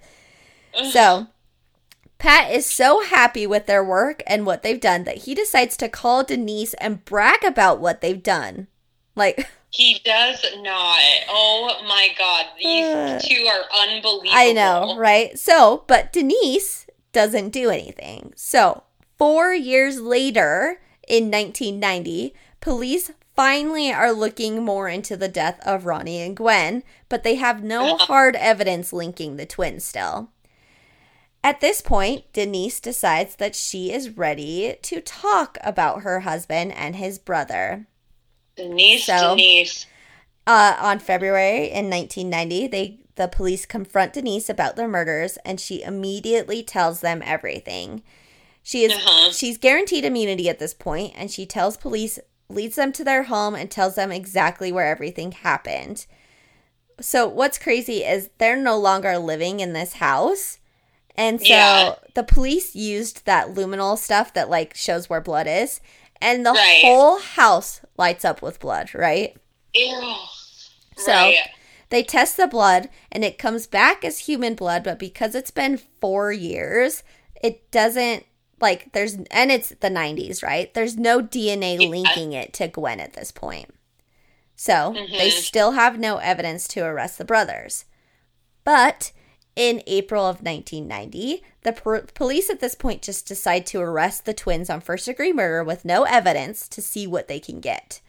[0.91, 1.27] So
[2.19, 5.89] Pat is so happy with their work and what they've done that he decides to
[5.89, 8.67] call Denise and brag about what they've done.
[9.15, 9.49] Like.
[9.69, 10.99] he does not.
[11.29, 12.47] Oh my god.
[12.57, 14.31] These Uh, two are unbelievable.
[14.33, 15.37] I know, right?
[15.37, 18.33] So, but Denise doesn't do anything.
[18.35, 18.83] So,
[19.17, 26.21] four years later, in 1990, police finally are looking more into the death of Ronnie
[26.21, 30.29] and Gwen, but they have no hard evidence linking the twins still.
[31.41, 36.97] At this point, Denise decides that she is ready to talk about her husband and
[36.97, 37.87] his brother.
[38.59, 39.85] Denise, So- Denise.
[40.47, 45.83] Uh, on February in 1990, they the police confront Denise about their murders, and she
[45.83, 48.01] immediately tells them everything.
[48.63, 49.31] She is Uh-huh.
[49.33, 52.17] she's guaranteed immunity at this point, and she tells police,
[52.47, 56.05] leads them to their home, and tells them exactly where everything happened.
[57.01, 60.59] So what's crazy is they're no longer living in this house.
[61.15, 61.95] And so Yeah.
[62.15, 65.81] the police used that luminol stuff that like shows where blood is,
[66.21, 66.81] and the Right.
[66.83, 69.35] whole house lights up with blood, right?
[69.73, 70.15] Ew.
[70.97, 71.37] So right.
[71.89, 75.77] they test the blood and it comes back as human blood, but because it's been
[76.01, 77.03] four years,
[77.41, 78.25] it doesn't
[78.61, 80.73] like there's and it's the 90s, right?
[80.73, 81.87] There's no DNA Yeah.
[81.87, 83.73] linking it to Gwen at this point.
[84.55, 85.41] So they Mhm.
[85.41, 87.85] still have no evidence to arrest the brothers.
[88.65, 89.11] But
[89.55, 94.33] in April of 1990, the per- police at this point just decide to arrest the
[94.33, 97.99] twins on first degree murder with no evidence to see what they can get.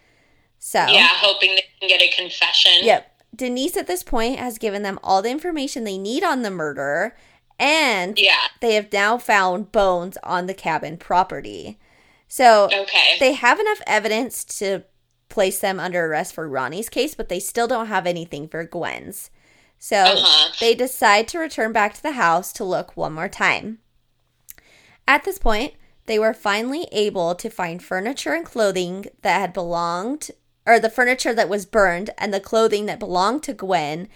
[0.59, 2.85] So Yeah, hoping they can get a confession.
[2.85, 3.07] Yep.
[3.35, 7.16] Denise at this point has given them all the information they need on the murder,
[7.59, 8.37] and Yeah.
[8.61, 11.79] they have now found bones on the cabin property.
[12.29, 13.16] So Okay.
[13.18, 14.85] they have enough evidence to
[15.29, 19.31] place them under arrest for Ronnie's case, but they still don't have anything for Gwen's.
[19.83, 20.53] So Uh-huh.
[20.61, 23.79] they decide to return back to the house to look one more time.
[25.09, 25.75] At this point,
[26.07, 30.31] they were finally able to find furniture and clothing that had belonged,
[30.66, 34.09] or the furniture that was burned and the clothing that belonged to Gwen.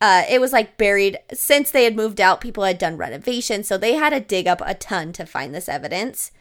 [0.00, 2.40] Uh, it was like buried since they had moved out.
[2.40, 5.68] People had done renovations, so they had to dig up a ton to find this
[5.68, 6.32] evidence.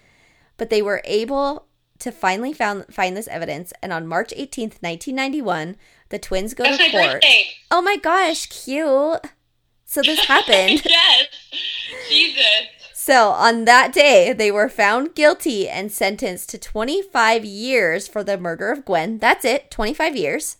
[0.58, 1.68] But they were able
[2.00, 5.78] to finally found, find this evidence, and on March 18th, 1991,
[6.10, 7.12] the twins go That's to court.
[7.14, 7.48] birthday.
[7.72, 9.22] Oh my gosh, cute.
[9.86, 10.82] So this happened.
[10.86, 11.28] yes.
[12.10, 12.46] Jesus.
[12.94, 18.38] so on that day, they were found guilty and sentenced to 25 years for the
[18.38, 19.18] murder of Gwen.
[19.20, 20.58] That's it, 25 years.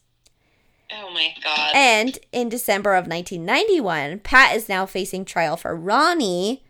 [0.92, 1.72] Oh my god.
[1.76, 6.64] And in December of 1991, Pat is now facing trial for Ronnie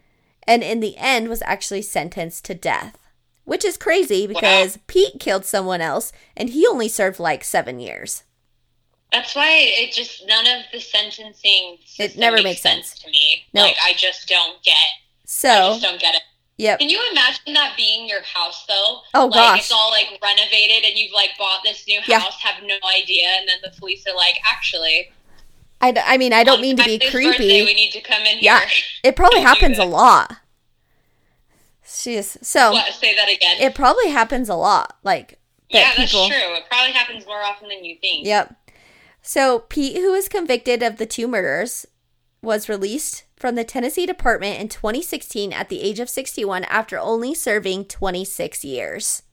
[0.48, 2.98] and in the end was actually sentenced to death.
[3.44, 8.24] Which is crazy because Pete killed someone else and he only served like 7 years.
[9.12, 12.94] That's why it just none of the sentencing It never makes sense.
[13.00, 13.46] to me.
[13.54, 13.62] No.
[13.64, 14.76] Like I just don't get.
[15.26, 16.22] So I So, just don't get it.
[16.58, 16.80] yep.
[16.80, 19.02] Can you imagine that being your house though?
[19.14, 19.60] Oh, like, gosh.
[19.60, 22.20] It's all like renovated and you've like bought this new Yeah.
[22.20, 25.12] house, have no idea, and then the police are like, actually,
[25.82, 27.32] I, d- I mean, I don't mean to be creepy.
[27.32, 28.60] Birthday, we need to come in Yeah.
[28.66, 28.84] here.
[29.04, 30.38] It probably happens a lot.
[31.86, 32.44] Jeez.
[32.44, 32.94] So, What?
[32.94, 33.58] Say that again.
[33.60, 34.98] it probably happens a lot.
[35.04, 35.40] Like,
[35.72, 36.20] that yeah, that's true.
[36.56, 38.26] It probably happens more often than you think.
[38.26, 38.56] Yep.
[39.28, 41.88] So Pete, who was convicted of the two murders,
[42.44, 47.34] was released from the Tennessee Department in 2016 at the age of 61 after only
[47.34, 49.24] serving 26 years.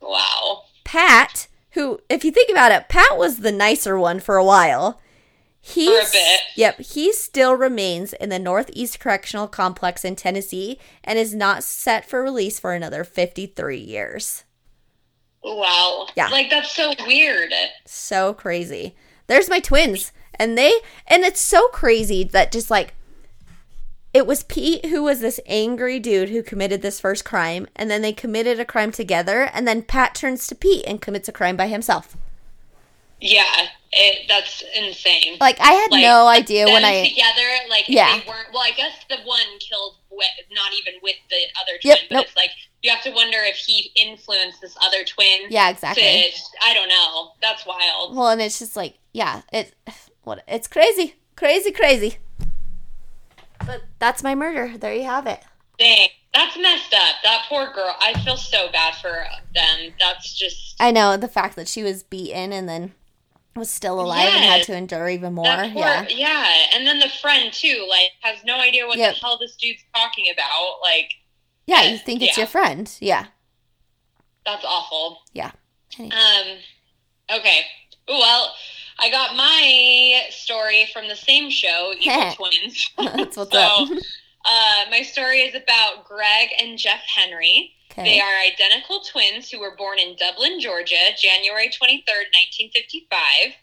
[0.00, 0.64] Wow.
[0.82, 5.00] Pat, who, if you think about it, Pat was the nicer one for a while.
[6.12, 6.40] Bit.
[6.56, 12.04] Yep, he still remains in the Northeast Correctional Complex in Tennessee and is not set
[12.04, 14.42] for release for another 53 years.
[15.44, 16.08] Wow.
[16.16, 16.26] Yeah.
[16.26, 17.52] Like that's so weird.
[17.86, 18.96] so crazy.
[19.26, 20.12] There's my twins.
[20.34, 20.72] And they
[21.06, 22.94] and it's so crazy that just like
[24.14, 28.02] it was Pete who was this angry dude who committed this first crime and then
[28.02, 31.56] they committed a crime together and then Pat turns to Pete and commits a crime
[31.56, 32.16] by himself.
[33.20, 33.68] Yeah.
[33.92, 35.36] It that's insane.
[35.40, 38.18] Like I had Like, no idea when I together, like Yeah.
[38.18, 38.48] they weren't.
[38.52, 42.14] Well, I guess the one killed with, not even with the other twin, Yep, but
[42.16, 42.26] nope.
[42.26, 42.50] it's like
[42.82, 45.42] you have to wonder if he influenced this other twin.
[45.50, 46.02] Yeah, exactly.
[46.02, 47.32] To, I don't know.
[47.40, 48.16] That's wild.
[48.16, 49.74] Well, and it's just like yeah, it
[50.24, 51.14] what it's crazy.
[51.36, 52.18] Crazy crazy.
[53.64, 54.76] But that's my murder.
[54.76, 55.40] There you have it.
[55.78, 57.16] Dang, that's messed up.
[57.22, 57.96] That poor girl.
[58.00, 59.92] I feel so bad for them.
[59.98, 60.76] That's just.
[60.80, 62.92] I know the fact that she was beaten and then
[63.54, 65.44] was still alive and had to endure even more.
[65.44, 66.06] Poor, yeah.
[66.08, 69.14] yeah, and then the friend too, like, has no idea what Yep.
[69.14, 70.80] the hell this dude's talking about.
[70.80, 71.12] Like,
[71.72, 72.42] Yeah, you think it's Yeah.
[72.42, 72.90] your friend.
[73.00, 73.26] Yeah.
[74.44, 75.20] that's awful.
[75.32, 75.52] Yeah.
[75.98, 76.14] Anyway.
[76.16, 77.60] Um, okay.
[78.08, 78.52] Well,
[78.98, 82.90] I got my story from the same show, Evil Twins.
[82.98, 83.88] That's what's so, up.
[84.44, 87.72] uh, my story is about Greg and Jeff Henry.
[87.92, 88.04] Okay.
[88.04, 93.54] They are identical twins who were born in Dublin, Georgia, January 23rd, 1955.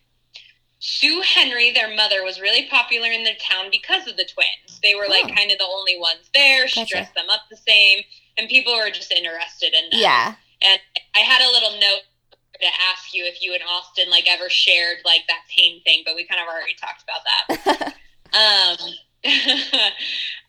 [0.79, 4.79] Sue Henry, their mother, was really popular in their town because of the twins.
[4.81, 5.35] They were like Oh.
[5.35, 6.67] kind of the only ones there.
[6.67, 6.95] She Gotcha.
[6.95, 8.03] dressed them up the same.
[8.37, 9.99] and people were just interested in them.
[9.99, 10.35] Yeah.
[10.61, 10.79] And
[11.13, 12.03] I had a little note
[12.61, 16.15] to ask you if you and Austin like ever shared like that pain thing, but
[16.15, 17.93] we kind of already talked about that.
[18.33, 18.93] um,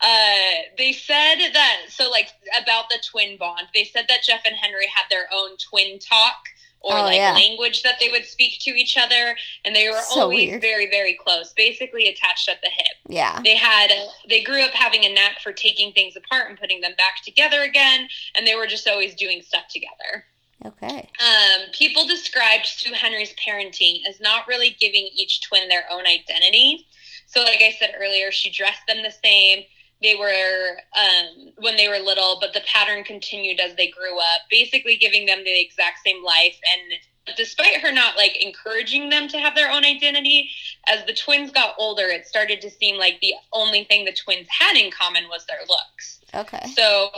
[0.00, 2.28] uh, they said that so like
[2.62, 3.66] about the twin bond.
[3.74, 6.36] They said that Jeff and Henry had their own twin talk
[6.82, 7.32] or Oh, like yeah.
[7.34, 10.62] language that they would speak to each other, and they were So always weird.
[10.62, 13.40] very very close, basically attached at the hip Yeah.
[13.44, 13.90] they had
[14.28, 17.62] they grew up having a knack for taking things apart and putting them back together
[17.62, 20.24] again and they were just always doing stuff together
[20.64, 21.08] Okay.
[21.20, 26.86] um, people described sue henry's parenting as not really giving each twin their own identity
[27.26, 29.64] so like i said earlier she dressed them the same
[30.02, 34.42] they were um, when they were little but the pattern continued as they grew up
[34.50, 36.58] basically giving them the exact same life.
[36.72, 40.50] And despite her not like encouraging them to have their own identity
[40.88, 44.48] as the twins got older it started to seem like the only thing the twins
[44.48, 46.20] had in common was their looks.
[46.34, 46.66] Okay.
[46.74, 47.10] so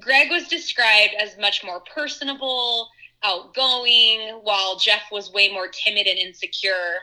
[0.00, 2.88] greg was described as much more personable
[3.22, 6.98] outgoing while jeff was way more timid and insecure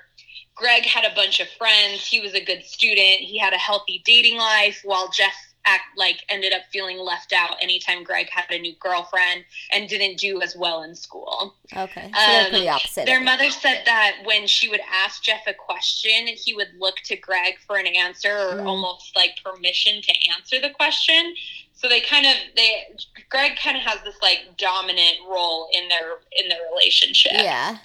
[0.55, 4.01] greg had a bunch of friends he was a good student he had a healthy
[4.05, 5.33] dating life while jeff
[5.65, 10.17] act like ended up feeling left out anytime greg had a new girlfriend and didn't
[10.17, 12.11] do as well in school Okay.
[12.13, 13.05] So Um, pretty opposite.
[13.05, 17.15] their mother said that when she would ask Jeff a question, he would look to
[17.15, 18.67] Greg for an answer or Mm.
[18.67, 21.33] almost like permission to answer the question.
[21.73, 22.87] So they kind of they
[23.29, 27.31] Greg kind of has this like dominant role in their in their relationship.
[27.35, 27.77] Yeah.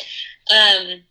[0.51, 1.05] Um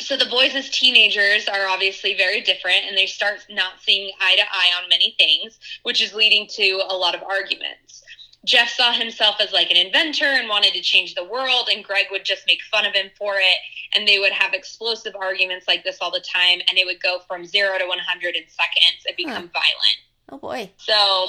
[0.00, 4.36] so the boys as teenagers are obviously very different and they start not seeing eye
[4.36, 8.02] to eye on many things, which is leading to a lot of arguments.
[8.44, 12.06] Jeff saw himself as like an inventor and wanted to change the world, and Greg
[12.10, 13.58] would just make fun of him for it.
[13.94, 17.18] And they would have explosive arguments like this all the time, and it would go
[17.26, 19.98] from zero to 100 in seconds and become violent.
[20.30, 20.70] Oh boy.
[20.76, 21.28] So,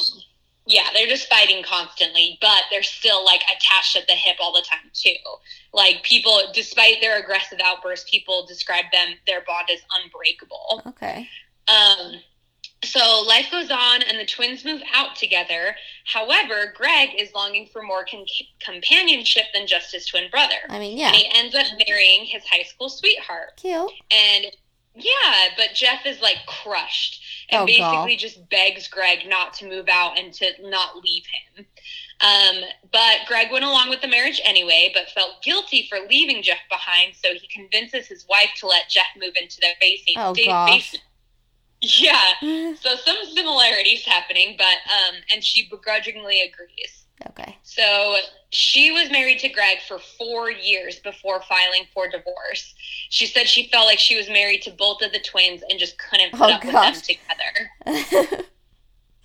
[0.69, 4.61] yeah, they're just fighting constantly, but they're still like attached at the hip all the
[4.61, 5.15] time, too.
[5.73, 10.83] Like, people, despite their aggressive outbursts, people describe them, their bond as unbreakable.
[10.87, 11.27] Okay.
[11.67, 12.21] Um,
[12.83, 15.75] so life goes on and the twins move out together.
[16.05, 18.25] However, Greg is longing for more con-
[18.63, 20.55] companionship than just his twin brother.
[20.69, 21.07] I mean, yeah.
[21.07, 23.57] And he ends up marrying his high school sweetheart.
[23.57, 23.91] Cute.
[24.11, 24.45] And
[24.95, 28.19] yeah, but Jeff is like crushed and Oh, basically God.
[28.19, 31.65] just begs Greg not to move out and to not leave him.
[32.21, 36.59] Um, but Greg went along with the marriage anyway, but felt guilty for leaving Jeff
[36.69, 40.17] behind, so he convinces his wife to let Jeff move into their basement.
[40.17, 41.03] Oh, basement.
[41.81, 42.33] Yeah.
[42.81, 47.05] So some similarities happening, but um, and she begrudgingly agrees.
[47.29, 47.57] Okay.
[47.63, 48.15] So
[48.51, 52.73] she was married to Greg for four years before filing for divorce.
[53.09, 55.97] She said she felt like she was married to both of the twins and just
[55.97, 56.93] couldn't put Oh, up with them
[57.87, 58.45] together.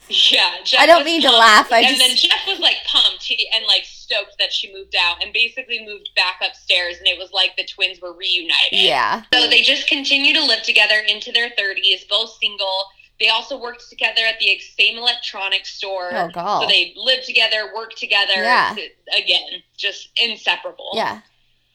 [0.08, 3.48] Yeah, Jeff I don't mean to laugh, I and then Jeff was like pumped he,
[3.54, 7.32] and like stoked that she moved out and basically moved back upstairs, and it was
[7.32, 8.52] like the twins were reunited.
[8.72, 9.22] yeah.
[9.32, 12.84] So they just continue to live together into their 30s, both single.
[13.20, 16.10] They also worked together at the same electronics store.
[16.12, 16.62] Oh, God.
[16.62, 18.34] So they lived together, worked together.
[18.36, 18.74] Yeah.
[19.16, 20.90] Again, just inseparable.
[20.94, 21.20] Yeah.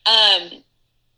[0.06, 0.63] Um,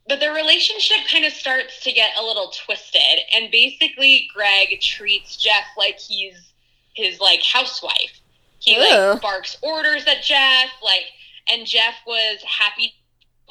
[0.07, 5.37] but their relationship kind of starts to get a little twisted, and basically, Greg treats
[5.37, 6.51] Jeff like he's
[6.95, 8.19] his like housewife.
[8.59, 8.81] He Ew.
[8.81, 11.05] like barks orders at Jeff, like,
[11.51, 12.93] and Jeff was happy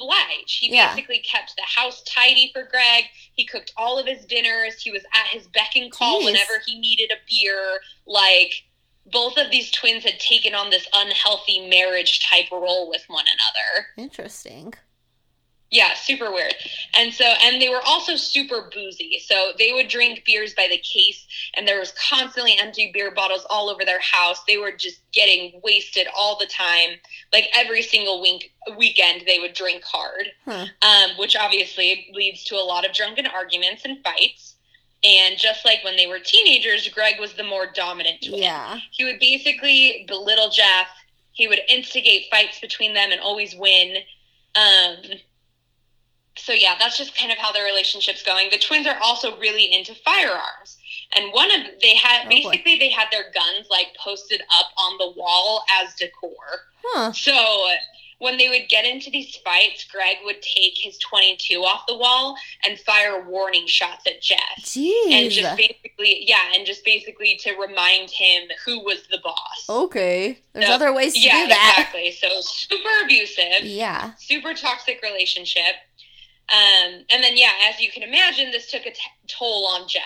[0.01, 0.57] oblige.
[0.57, 0.93] He Yeah.
[0.95, 3.05] basically kept the house tidy for Greg.
[3.33, 4.81] He cooked all of his dinners.
[4.81, 6.25] He was at his beck and call Jeez.
[6.25, 7.81] whenever he needed a beer.
[8.05, 8.53] Like,
[9.05, 13.87] both of these twins had taken on this unhealthy marriage type role with one another.
[13.97, 14.73] Interesting.
[15.71, 16.53] Yeah, super weird.
[16.95, 19.21] And so, and they were also super boozy.
[19.25, 23.45] So they would drink beers by the case, and there was constantly empty beer bottles
[23.49, 24.43] all over their house.
[24.45, 26.97] They were just getting wasted all the time.
[27.31, 30.65] Like every single week weekend, they would drink hard, Huh.
[30.81, 34.55] um, which obviously leads to a lot of drunken arguments and fights.
[35.05, 38.77] And just like when they were teenagers, Greg was the more dominant twin Yeah.
[38.91, 40.87] he would basically belittle Jeff.
[41.31, 44.03] He would instigate fights between them and always win.
[44.53, 44.97] Um,
[46.37, 48.49] so yeah, that's just kind of how their relationship's going.
[48.51, 50.77] The twins are also really into firearms,
[51.15, 52.29] and one of they had Oh, boy.
[52.51, 56.35] basically they had their guns like posted up on the wall as decor.
[56.83, 57.11] Huh.
[57.13, 57.67] So
[58.19, 62.37] when they would get into these fights, Greg would take his 22 off the wall
[62.63, 64.37] and fire warning shots at Jeff
[65.11, 70.37] and just basically yeah and just basically to remind him who was the boss Okay.
[70.53, 71.73] There's No, other ways to yeah do that.
[71.77, 74.11] exactly so super abusive Yeah.
[74.19, 75.73] super toxic relationship
[76.49, 80.03] um, and then yeah as you can imagine this took a t- toll on jeff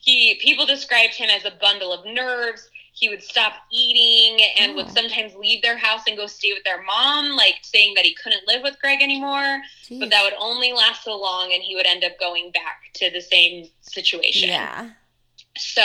[0.00, 4.86] he people described him as a bundle of nerves he would stop eating and would
[4.86, 4.94] Oh.
[4.94, 8.48] sometimes leave their house and go stay with their mom, like saying that he couldn't
[8.48, 9.60] live with Greg anymore.
[9.84, 10.00] Jeez.
[10.00, 13.10] But that would only last so long, and he would end up going back to
[13.10, 14.48] the same situation.
[14.48, 14.92] yeah.
[15.58, 15.84] So,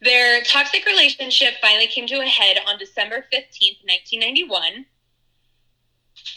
[0.00, 4.86] their toxic relationship finally came to a head on December 15th, 1991.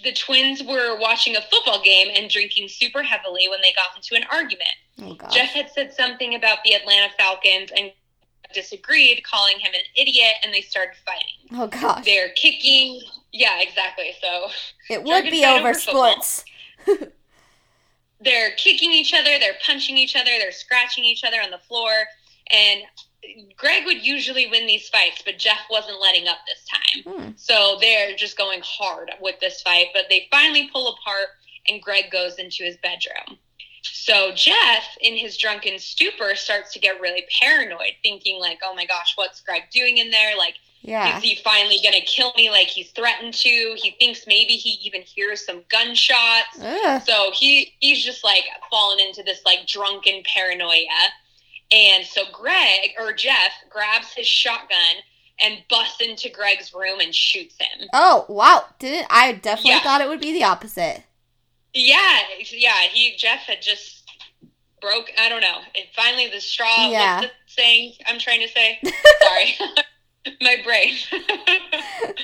[0.03, 4.15] The twins were watching a football game and drinking super heavily when they got into
[4.15, 4.69] an argument.
[5.01, 5.17] Oh.
[5.31, 7.91] Jeff had said something about the Atlanta Falcons and
[8.53, 11.59] disagreed, calling him an idiot, and they started fighting.
[11.59, 12.05] oh gosh.
[12.05, 13.01] They're kicking.
[13.31, 14.11] Yeah, exactly.
[14.21, 14.47] So,
[14.89, 16.45] It would be over over sports.
[18.21, 21.91] they're kicking each other, they're punching each other, they're scratching each other on the floor.
[22.51, 22.81] And
[23.57, 27.13] Greg would usually win these fights, but Jeff wasn't letting up this time.
[27.13, 27.29] Hmm.
[27.35, 31.27] So they're just going hard with this fight, but they finally pull apart
[31.67, 33.37] and Greg goes into his bedroom.
[33.83, 38.85] So Jeff, in his drunken stupor, starts to get really paranoid, thinking like, "Oh my
[38.85, 40.35] gosh, what's Greg doing in there?
[40.37, 41.17] Like, Yeah.
[41.17, 42.49] is he finally gonna kill me?
[42.49, 43.75] Like he's threatened to?
[43.81, 46.59] He thinks maybe he even hears some gunshots.
[46.61, 47.01] Ugh.
[47.05, 51.11] So he he's just like fallen into this like drunken paranoia.
[51.71, 54.77] And so Greg or Jeff grabs his shotgun
[55.41, 57.87] and busts into Greg's room and shoots him.
[57.93, 58.65] Oh wow!
[58.79, 59.79] Didn't I definitely Yeah.
[59.83, 61.03] thought it would be the opposite.
[61.73, 62.19] Yeah,
[62.51, 64.09] yeah, he Jeff had just
[64.81, 65.59] broke I don't know.
[65.75, 67.19] And finally the straw Yeah.
[67.21, 68.79] what's the saying I'm trying to say?
[69.21, 69.55] Sorry.
[70.41, 70.93] My brain.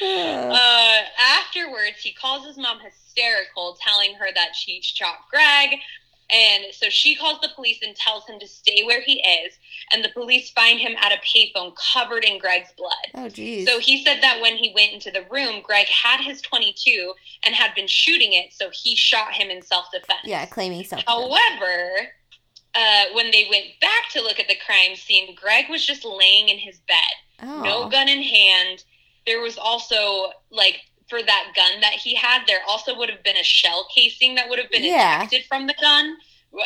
[0.02, 5.80] uh, afterwards, he calls his mom hysterical, telling her that she shot Greg.
[6.34, 9.54] And so she calls the police and tells him to stay where he is.
[9.92, 12.92] And the police find him at a payphone covered in Greg's blood.
[13.14, 13.68] oh jeez.
[13.68, 17.14] So he said that when he went into the room, Greg had his 22
[17.46, 18.54] and had been shooting it.
[18.54, 20.22] So he shot him in self defense.
[20.24, 21.04] yeah, claiming self.
[21.06, 22.10] However,
[22.76, 26.50] uh, when they went back to look at the crime scene, Greg was just laying
[26.50, 26.98] in his bed
[27.44, 27.62] oh.
[27.62, 28.84] no gun in hand.
[29.26, 30.82] There was also like
[31.14, 34.50] for that gun that he had, there also would have been a shell casing that
[34.50, 35.20] would have been Yeah.
[35.20, 36.18] ejected from the gun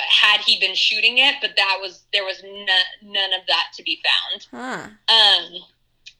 [0.10, 2.68] had he been shooting it, but that was there was none,
[3.02, 4.48] none of that to be found.
[4.52, 5.14] Huh.
[5.14, 5.62] Um,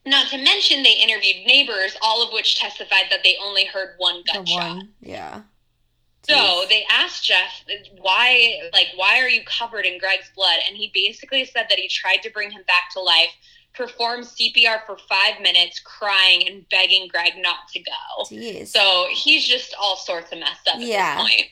[0.06, 4.24] not to mention they interviewed neighbors, all of which testified that they only heard one
[4.32, 4.56] gunshot.
[4.62, 4.90] one.
[5.02, 5.42] Yeah.
[6.30, 7.64] So they asked Jeff,
[8.00, 10.58] why, like, why are you covered in Greg's blood?
[10.68, 13.32] And he basically said that he tried to bring him back to life,
[13.78, 18.24] performed CPR for five minutes, crying and begging Greg not to go.
[18.32, 18.68] Jeez.
[18.70, 21.18] So he's just all sorts of messed up at Yeah.
[21.22, 21.48] this point.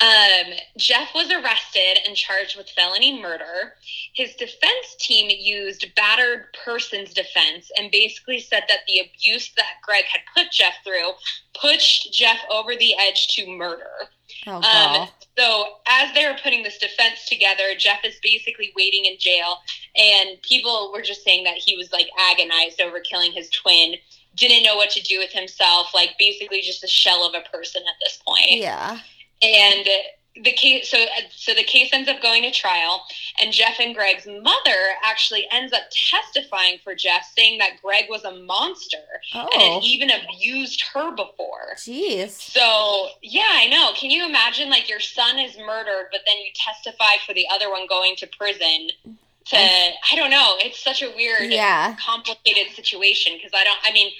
[0.00, 3.74] Um, Jeff was arrested and charged with felony murder.
[4.14, 10.04] His defense team used battered person's defense and basically said that the abuse that Greg
[10.04, 11.12] had put Jeff through
[11.58, 14.08] pushed Jeff over the edge to murder.
[14.48, 19.16] oh Um, so as they were putting this defense together, Jeff is basically waiting in
[19.18, 19.58] jail,
[19.96, 23.94] and people were just saying that he was like agonized over killing his twin,
[24.34, 27.82] didn't know what to do with himself, like basically just a shell of a person
[27.82, 28.98] at this point yeah.
[29.42, 29.86] And
[30.42, 30.98] the case so
[31.30, 33.04] so the case ends up going to trial
[33.40, 38.24] and jeff and greg's mother actually ends up testifying for jeff saying that greg was
[38.24, 38.96] a monster
[39.32, 39.74] and Oh.
[39.74, 42.30] had even abused her before Jeez.
[42.30, 46.50] so yeah i know can you imagine like your son is murdered but then you
[46.56, 48.88] testify for the other one going to prison
[49.46, 51.94] to i don't know it's such a weird Yeah.
[52.04, 53.78] complicated situation because I don't.
[53.84, 54.10] I mean,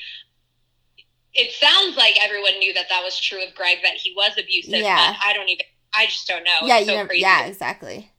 [1.35, 4.74] it sounds like everyone knew that that was true of Greg that he was abusive.
[4.80, 5.12] Yeah.
[5.12, 5.66] But I don't even.
[5.97, 6.59] I just don't know.
[6.66, 6.80] yeah.
[6.85, 7.47] So never, yeah.
[7.47, 8.11] Exactly.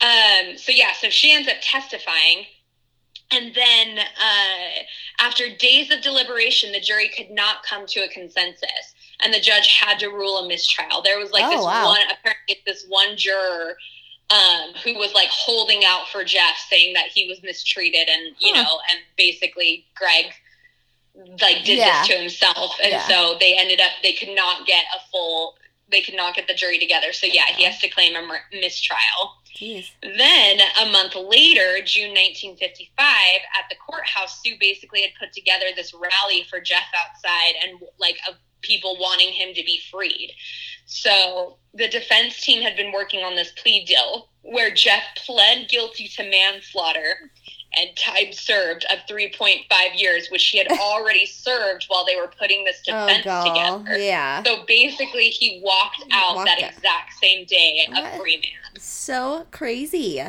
[0.00, 0.56] Um.
[0.56, 0.92] So yeah.
[1.00, 2.46] So she ends up testifying.
[3.34, 4.82] And then, uh,
[5.20, 8.94] after days of deliberation, the jury could not come to a consensus,
[9.24, 11.00] and the judge had to rule a mistrial.
[11.00, 11.86] There was like Oh, this wow.
[11.86, 13.74] one, apparently this one juror
[14.28, 18.52] um, who was like holding out for Jeff, saying that he was mistreated, and you
[18.54, 18.64] Huh.
[18.64, 20.26] know, and basically Greg
[21.14, 22.00] like did Yeah.
[22.00, 23.08] this to himself, and Yeah.
[23.08, 25.58] so they ended up they could not get a full,
[25.88, 27.12] they could not get the jury together.
[27.12, 29.36] So yeah, he has to claim a mistrial.
[29.54, 29.90] Jeez.
[30.00, 35.92] Then a month later, June 1955, at the courthouse, Sue basically had put together this
[35.92, 40.34] rally for Jeff outside and like of people wanting him to be freed.
[40.86, 46.08] So the defense team had been working on this plea deal where Jeff pled guilty
[46.08, 47.30] to manslaughter
[47.78, 49.60] and time served of 3.5
[49.94, 53.78] years, which he had already served while they were putting this Oh defense god.
[53.84, 53.98] together.
[53.98, 54.42] Yeah.
[54.42, 58.04] So basically, he walked out Walked that exact same day What?
[58.04, 58.78] a free man.
[58.80, 60.20] So crazy.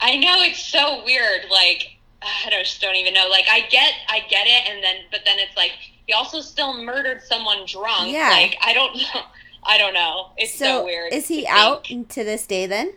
[0.00, 1.42] I know it's so weird.
[1.50, 3.28] Like I don't, just don't even know.
[3.30, 5.72] Like I get, I get it, and then but then it's like
[6.06, 8.12] he also still murdered someone drunk.
[8.12, 8.28] Yeah.
[8.30, 9.22] Like I don't know.
[9.68, 10.30] I don't know.
[10.36, 11.12] It's so, weird.
[11.12, 12.92] Is he out to this day then?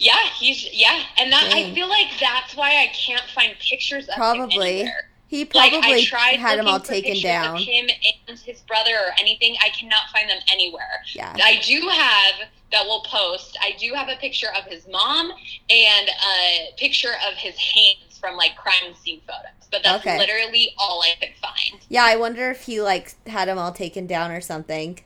[0.00, 1.70] Yeah, he's yeah, and that Dang.
[1.72, 4.80] I feel like that's why I can't find pictures of him Probably.
[4.80, 5.10] anywhere.
[5.28, 7.56] He Like probably I tried had them all taken down.
[7.56, 7.88] Of him
[8.28, 11.04] and his brother or anything, I cannot find them anywhere.
[11.14, 11.36] Yeah.
[11.36, 13.56] I do have that we'll post.
[13.62, 15.30] I do have a picture of his mom
[15.70, 20.18] and a picture of his hands from like crime scene photos, but that's Okay.
[20.18, 21.80] literally all I could find.
[21.88, 24.98] Yeah, I wonder if he like had them all taken down or something.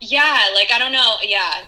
[0.00, 1.14] Yeah, like I don't know.
[1.22, 1.62] Yeah,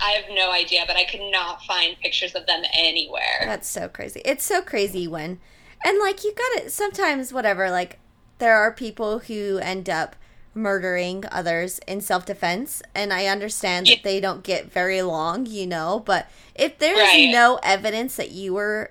[0.00, 3.40] I have no idea, but I could not find pictures of them anywhere.
[3.44, 4.20] That's so crazy.
[4.24, 5.38] It's so crazy when,
[5.84, 7.70] and like you got to sometimes whatever.
[7.70, 7.98] Like
[8.38, 10.14] there are people who end up
[10.54, 15.66] murdering others in self defense, and I understand that they don't get very long, you
[15.66, 16.02] know.
[16.04, 17.30] But if there's Right.
[17.30, 18.90] no evidence that you were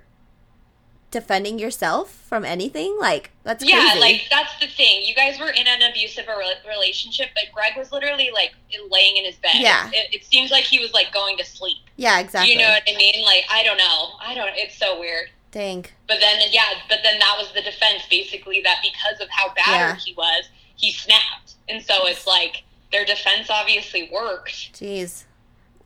[1.11, 3.99] defending yourself from anything, like that's Yeah, crazy.
[3.99, 5.03] like that's the thing.
[5.05, 6.25] You guys were in an abusive
[6.67, 8.53] relationship, but Greg was literally like
[8.89, 9.55] laying in his bed.
[9.55, 9.89] Yeah.
[9.93, 11.77] it, it seems like he was like going to sleep.
[11.95, 12.51] yeah, exactly.
[12.53, 13.23] You know what I mean?
[13.23, 14.09] Like I don't know.
[14.21, 14.49] I don't.
[14.55, 15.29] It's so weird.
[15.51, 15.85] Dang.
[16.07, 19.97] But then yeah, but then that was the defense basically that because of how battered
[19.97, 20.03] Yeah.
[20.03, 24.73] he was, he snapped, and so it's like their defense obviously worked.
[24.73, 25.23] Jeez.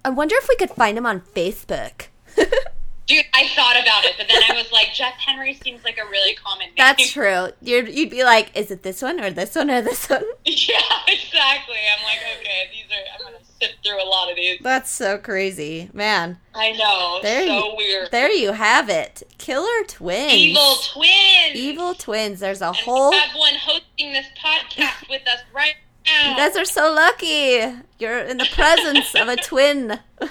[0.03, 2.07] I wonder if we could find him on Facebook.
[3.09, 6.07] Dude, I thought about it, but then I was like, Jeff Henry seems like a
[6.09, 6.75] really common name.
[6.77, 7.47] That's true.
[7.59, 10.23] You'd, you'd be like, is it this one or this one or this one?
[10.45, 11.75] Yeah, exactly.
[11.97, 13.03] I'm like, okay, these are.
[13.15, 14.59] I'm gonna sift through a lot of these.
[14.61, 15.89] That's so crazy.
[15.91, 17.19] Man, I know.
[17.23, 18.11] There so you- weird.
[18.11, 19.23] there you have it.
[19.39, 20.33] Killer twins.
[20.33, 21.55] Evil twins.
[21.55, 22.39] Evil twins.
[22.41, 23.09] There's a And whole.
[23.09, 26.29] we have one hosting this podcast with us right now.
[26.31, 27.59] You guys are so lucky.
[27.97, 29.99] You're in the presence of a twin.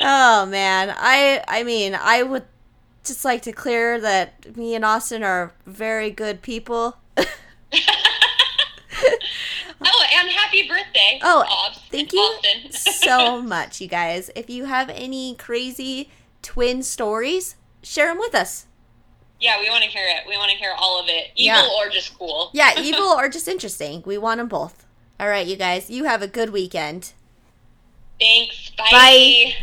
[0.00, 2.44] oh man, I I mean, I would
[3.04, 6.96] just like to clear that me and Austin are very good people.
[7.16, 7.24] oh,
[10.14, 11.18] and happy birthday.
[11.22, 12.38] Oh, Hobbs thank you
[12.70, 14.30] so much, you guys.
[14.36, 16.10] If you have any crazy
[16.42, 18.66] twin stories, share them with us.
[19.40, 20.28] yeah, we want to hear it.
[20.28, 21.28] We want to hear all of it.
[21.36, 21.68] Evil Yeah.
[21.78, 22.50] or just cool.
[22.52, 24.02] Yeah, evil or just interesting.
[24.04, 24.84] We want them both.
[25.18, 25.88] All right, you guys.
[25.90, 27.12] You have a good weekend.
[28.18, 28.70] Thanks.
[28.76, 28.88] Bye.
[28.90, 29.54] Bye.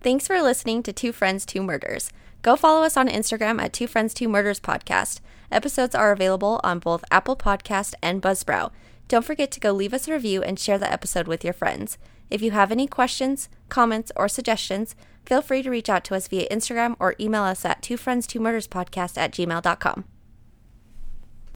[0.00, 2.10] Thanks for listening to Two Friends, Two Murders.
[2.42, 5.20] Go follow us on Instagram at Two Friends, Two Murders Podcast.
[5.50, 8.70] Episodes are available on both Apple Podcast and Buzzsprout.
[9.08, 11.98] Don't forget to go leave us a review and share the episode with your friends.
[12.30, 16.28] If you have any questions, comments, or suggestions, feel free to reach out to us
[16.28, 20.04] via Instagram or email us at two friends two murders podcast at gmail.com.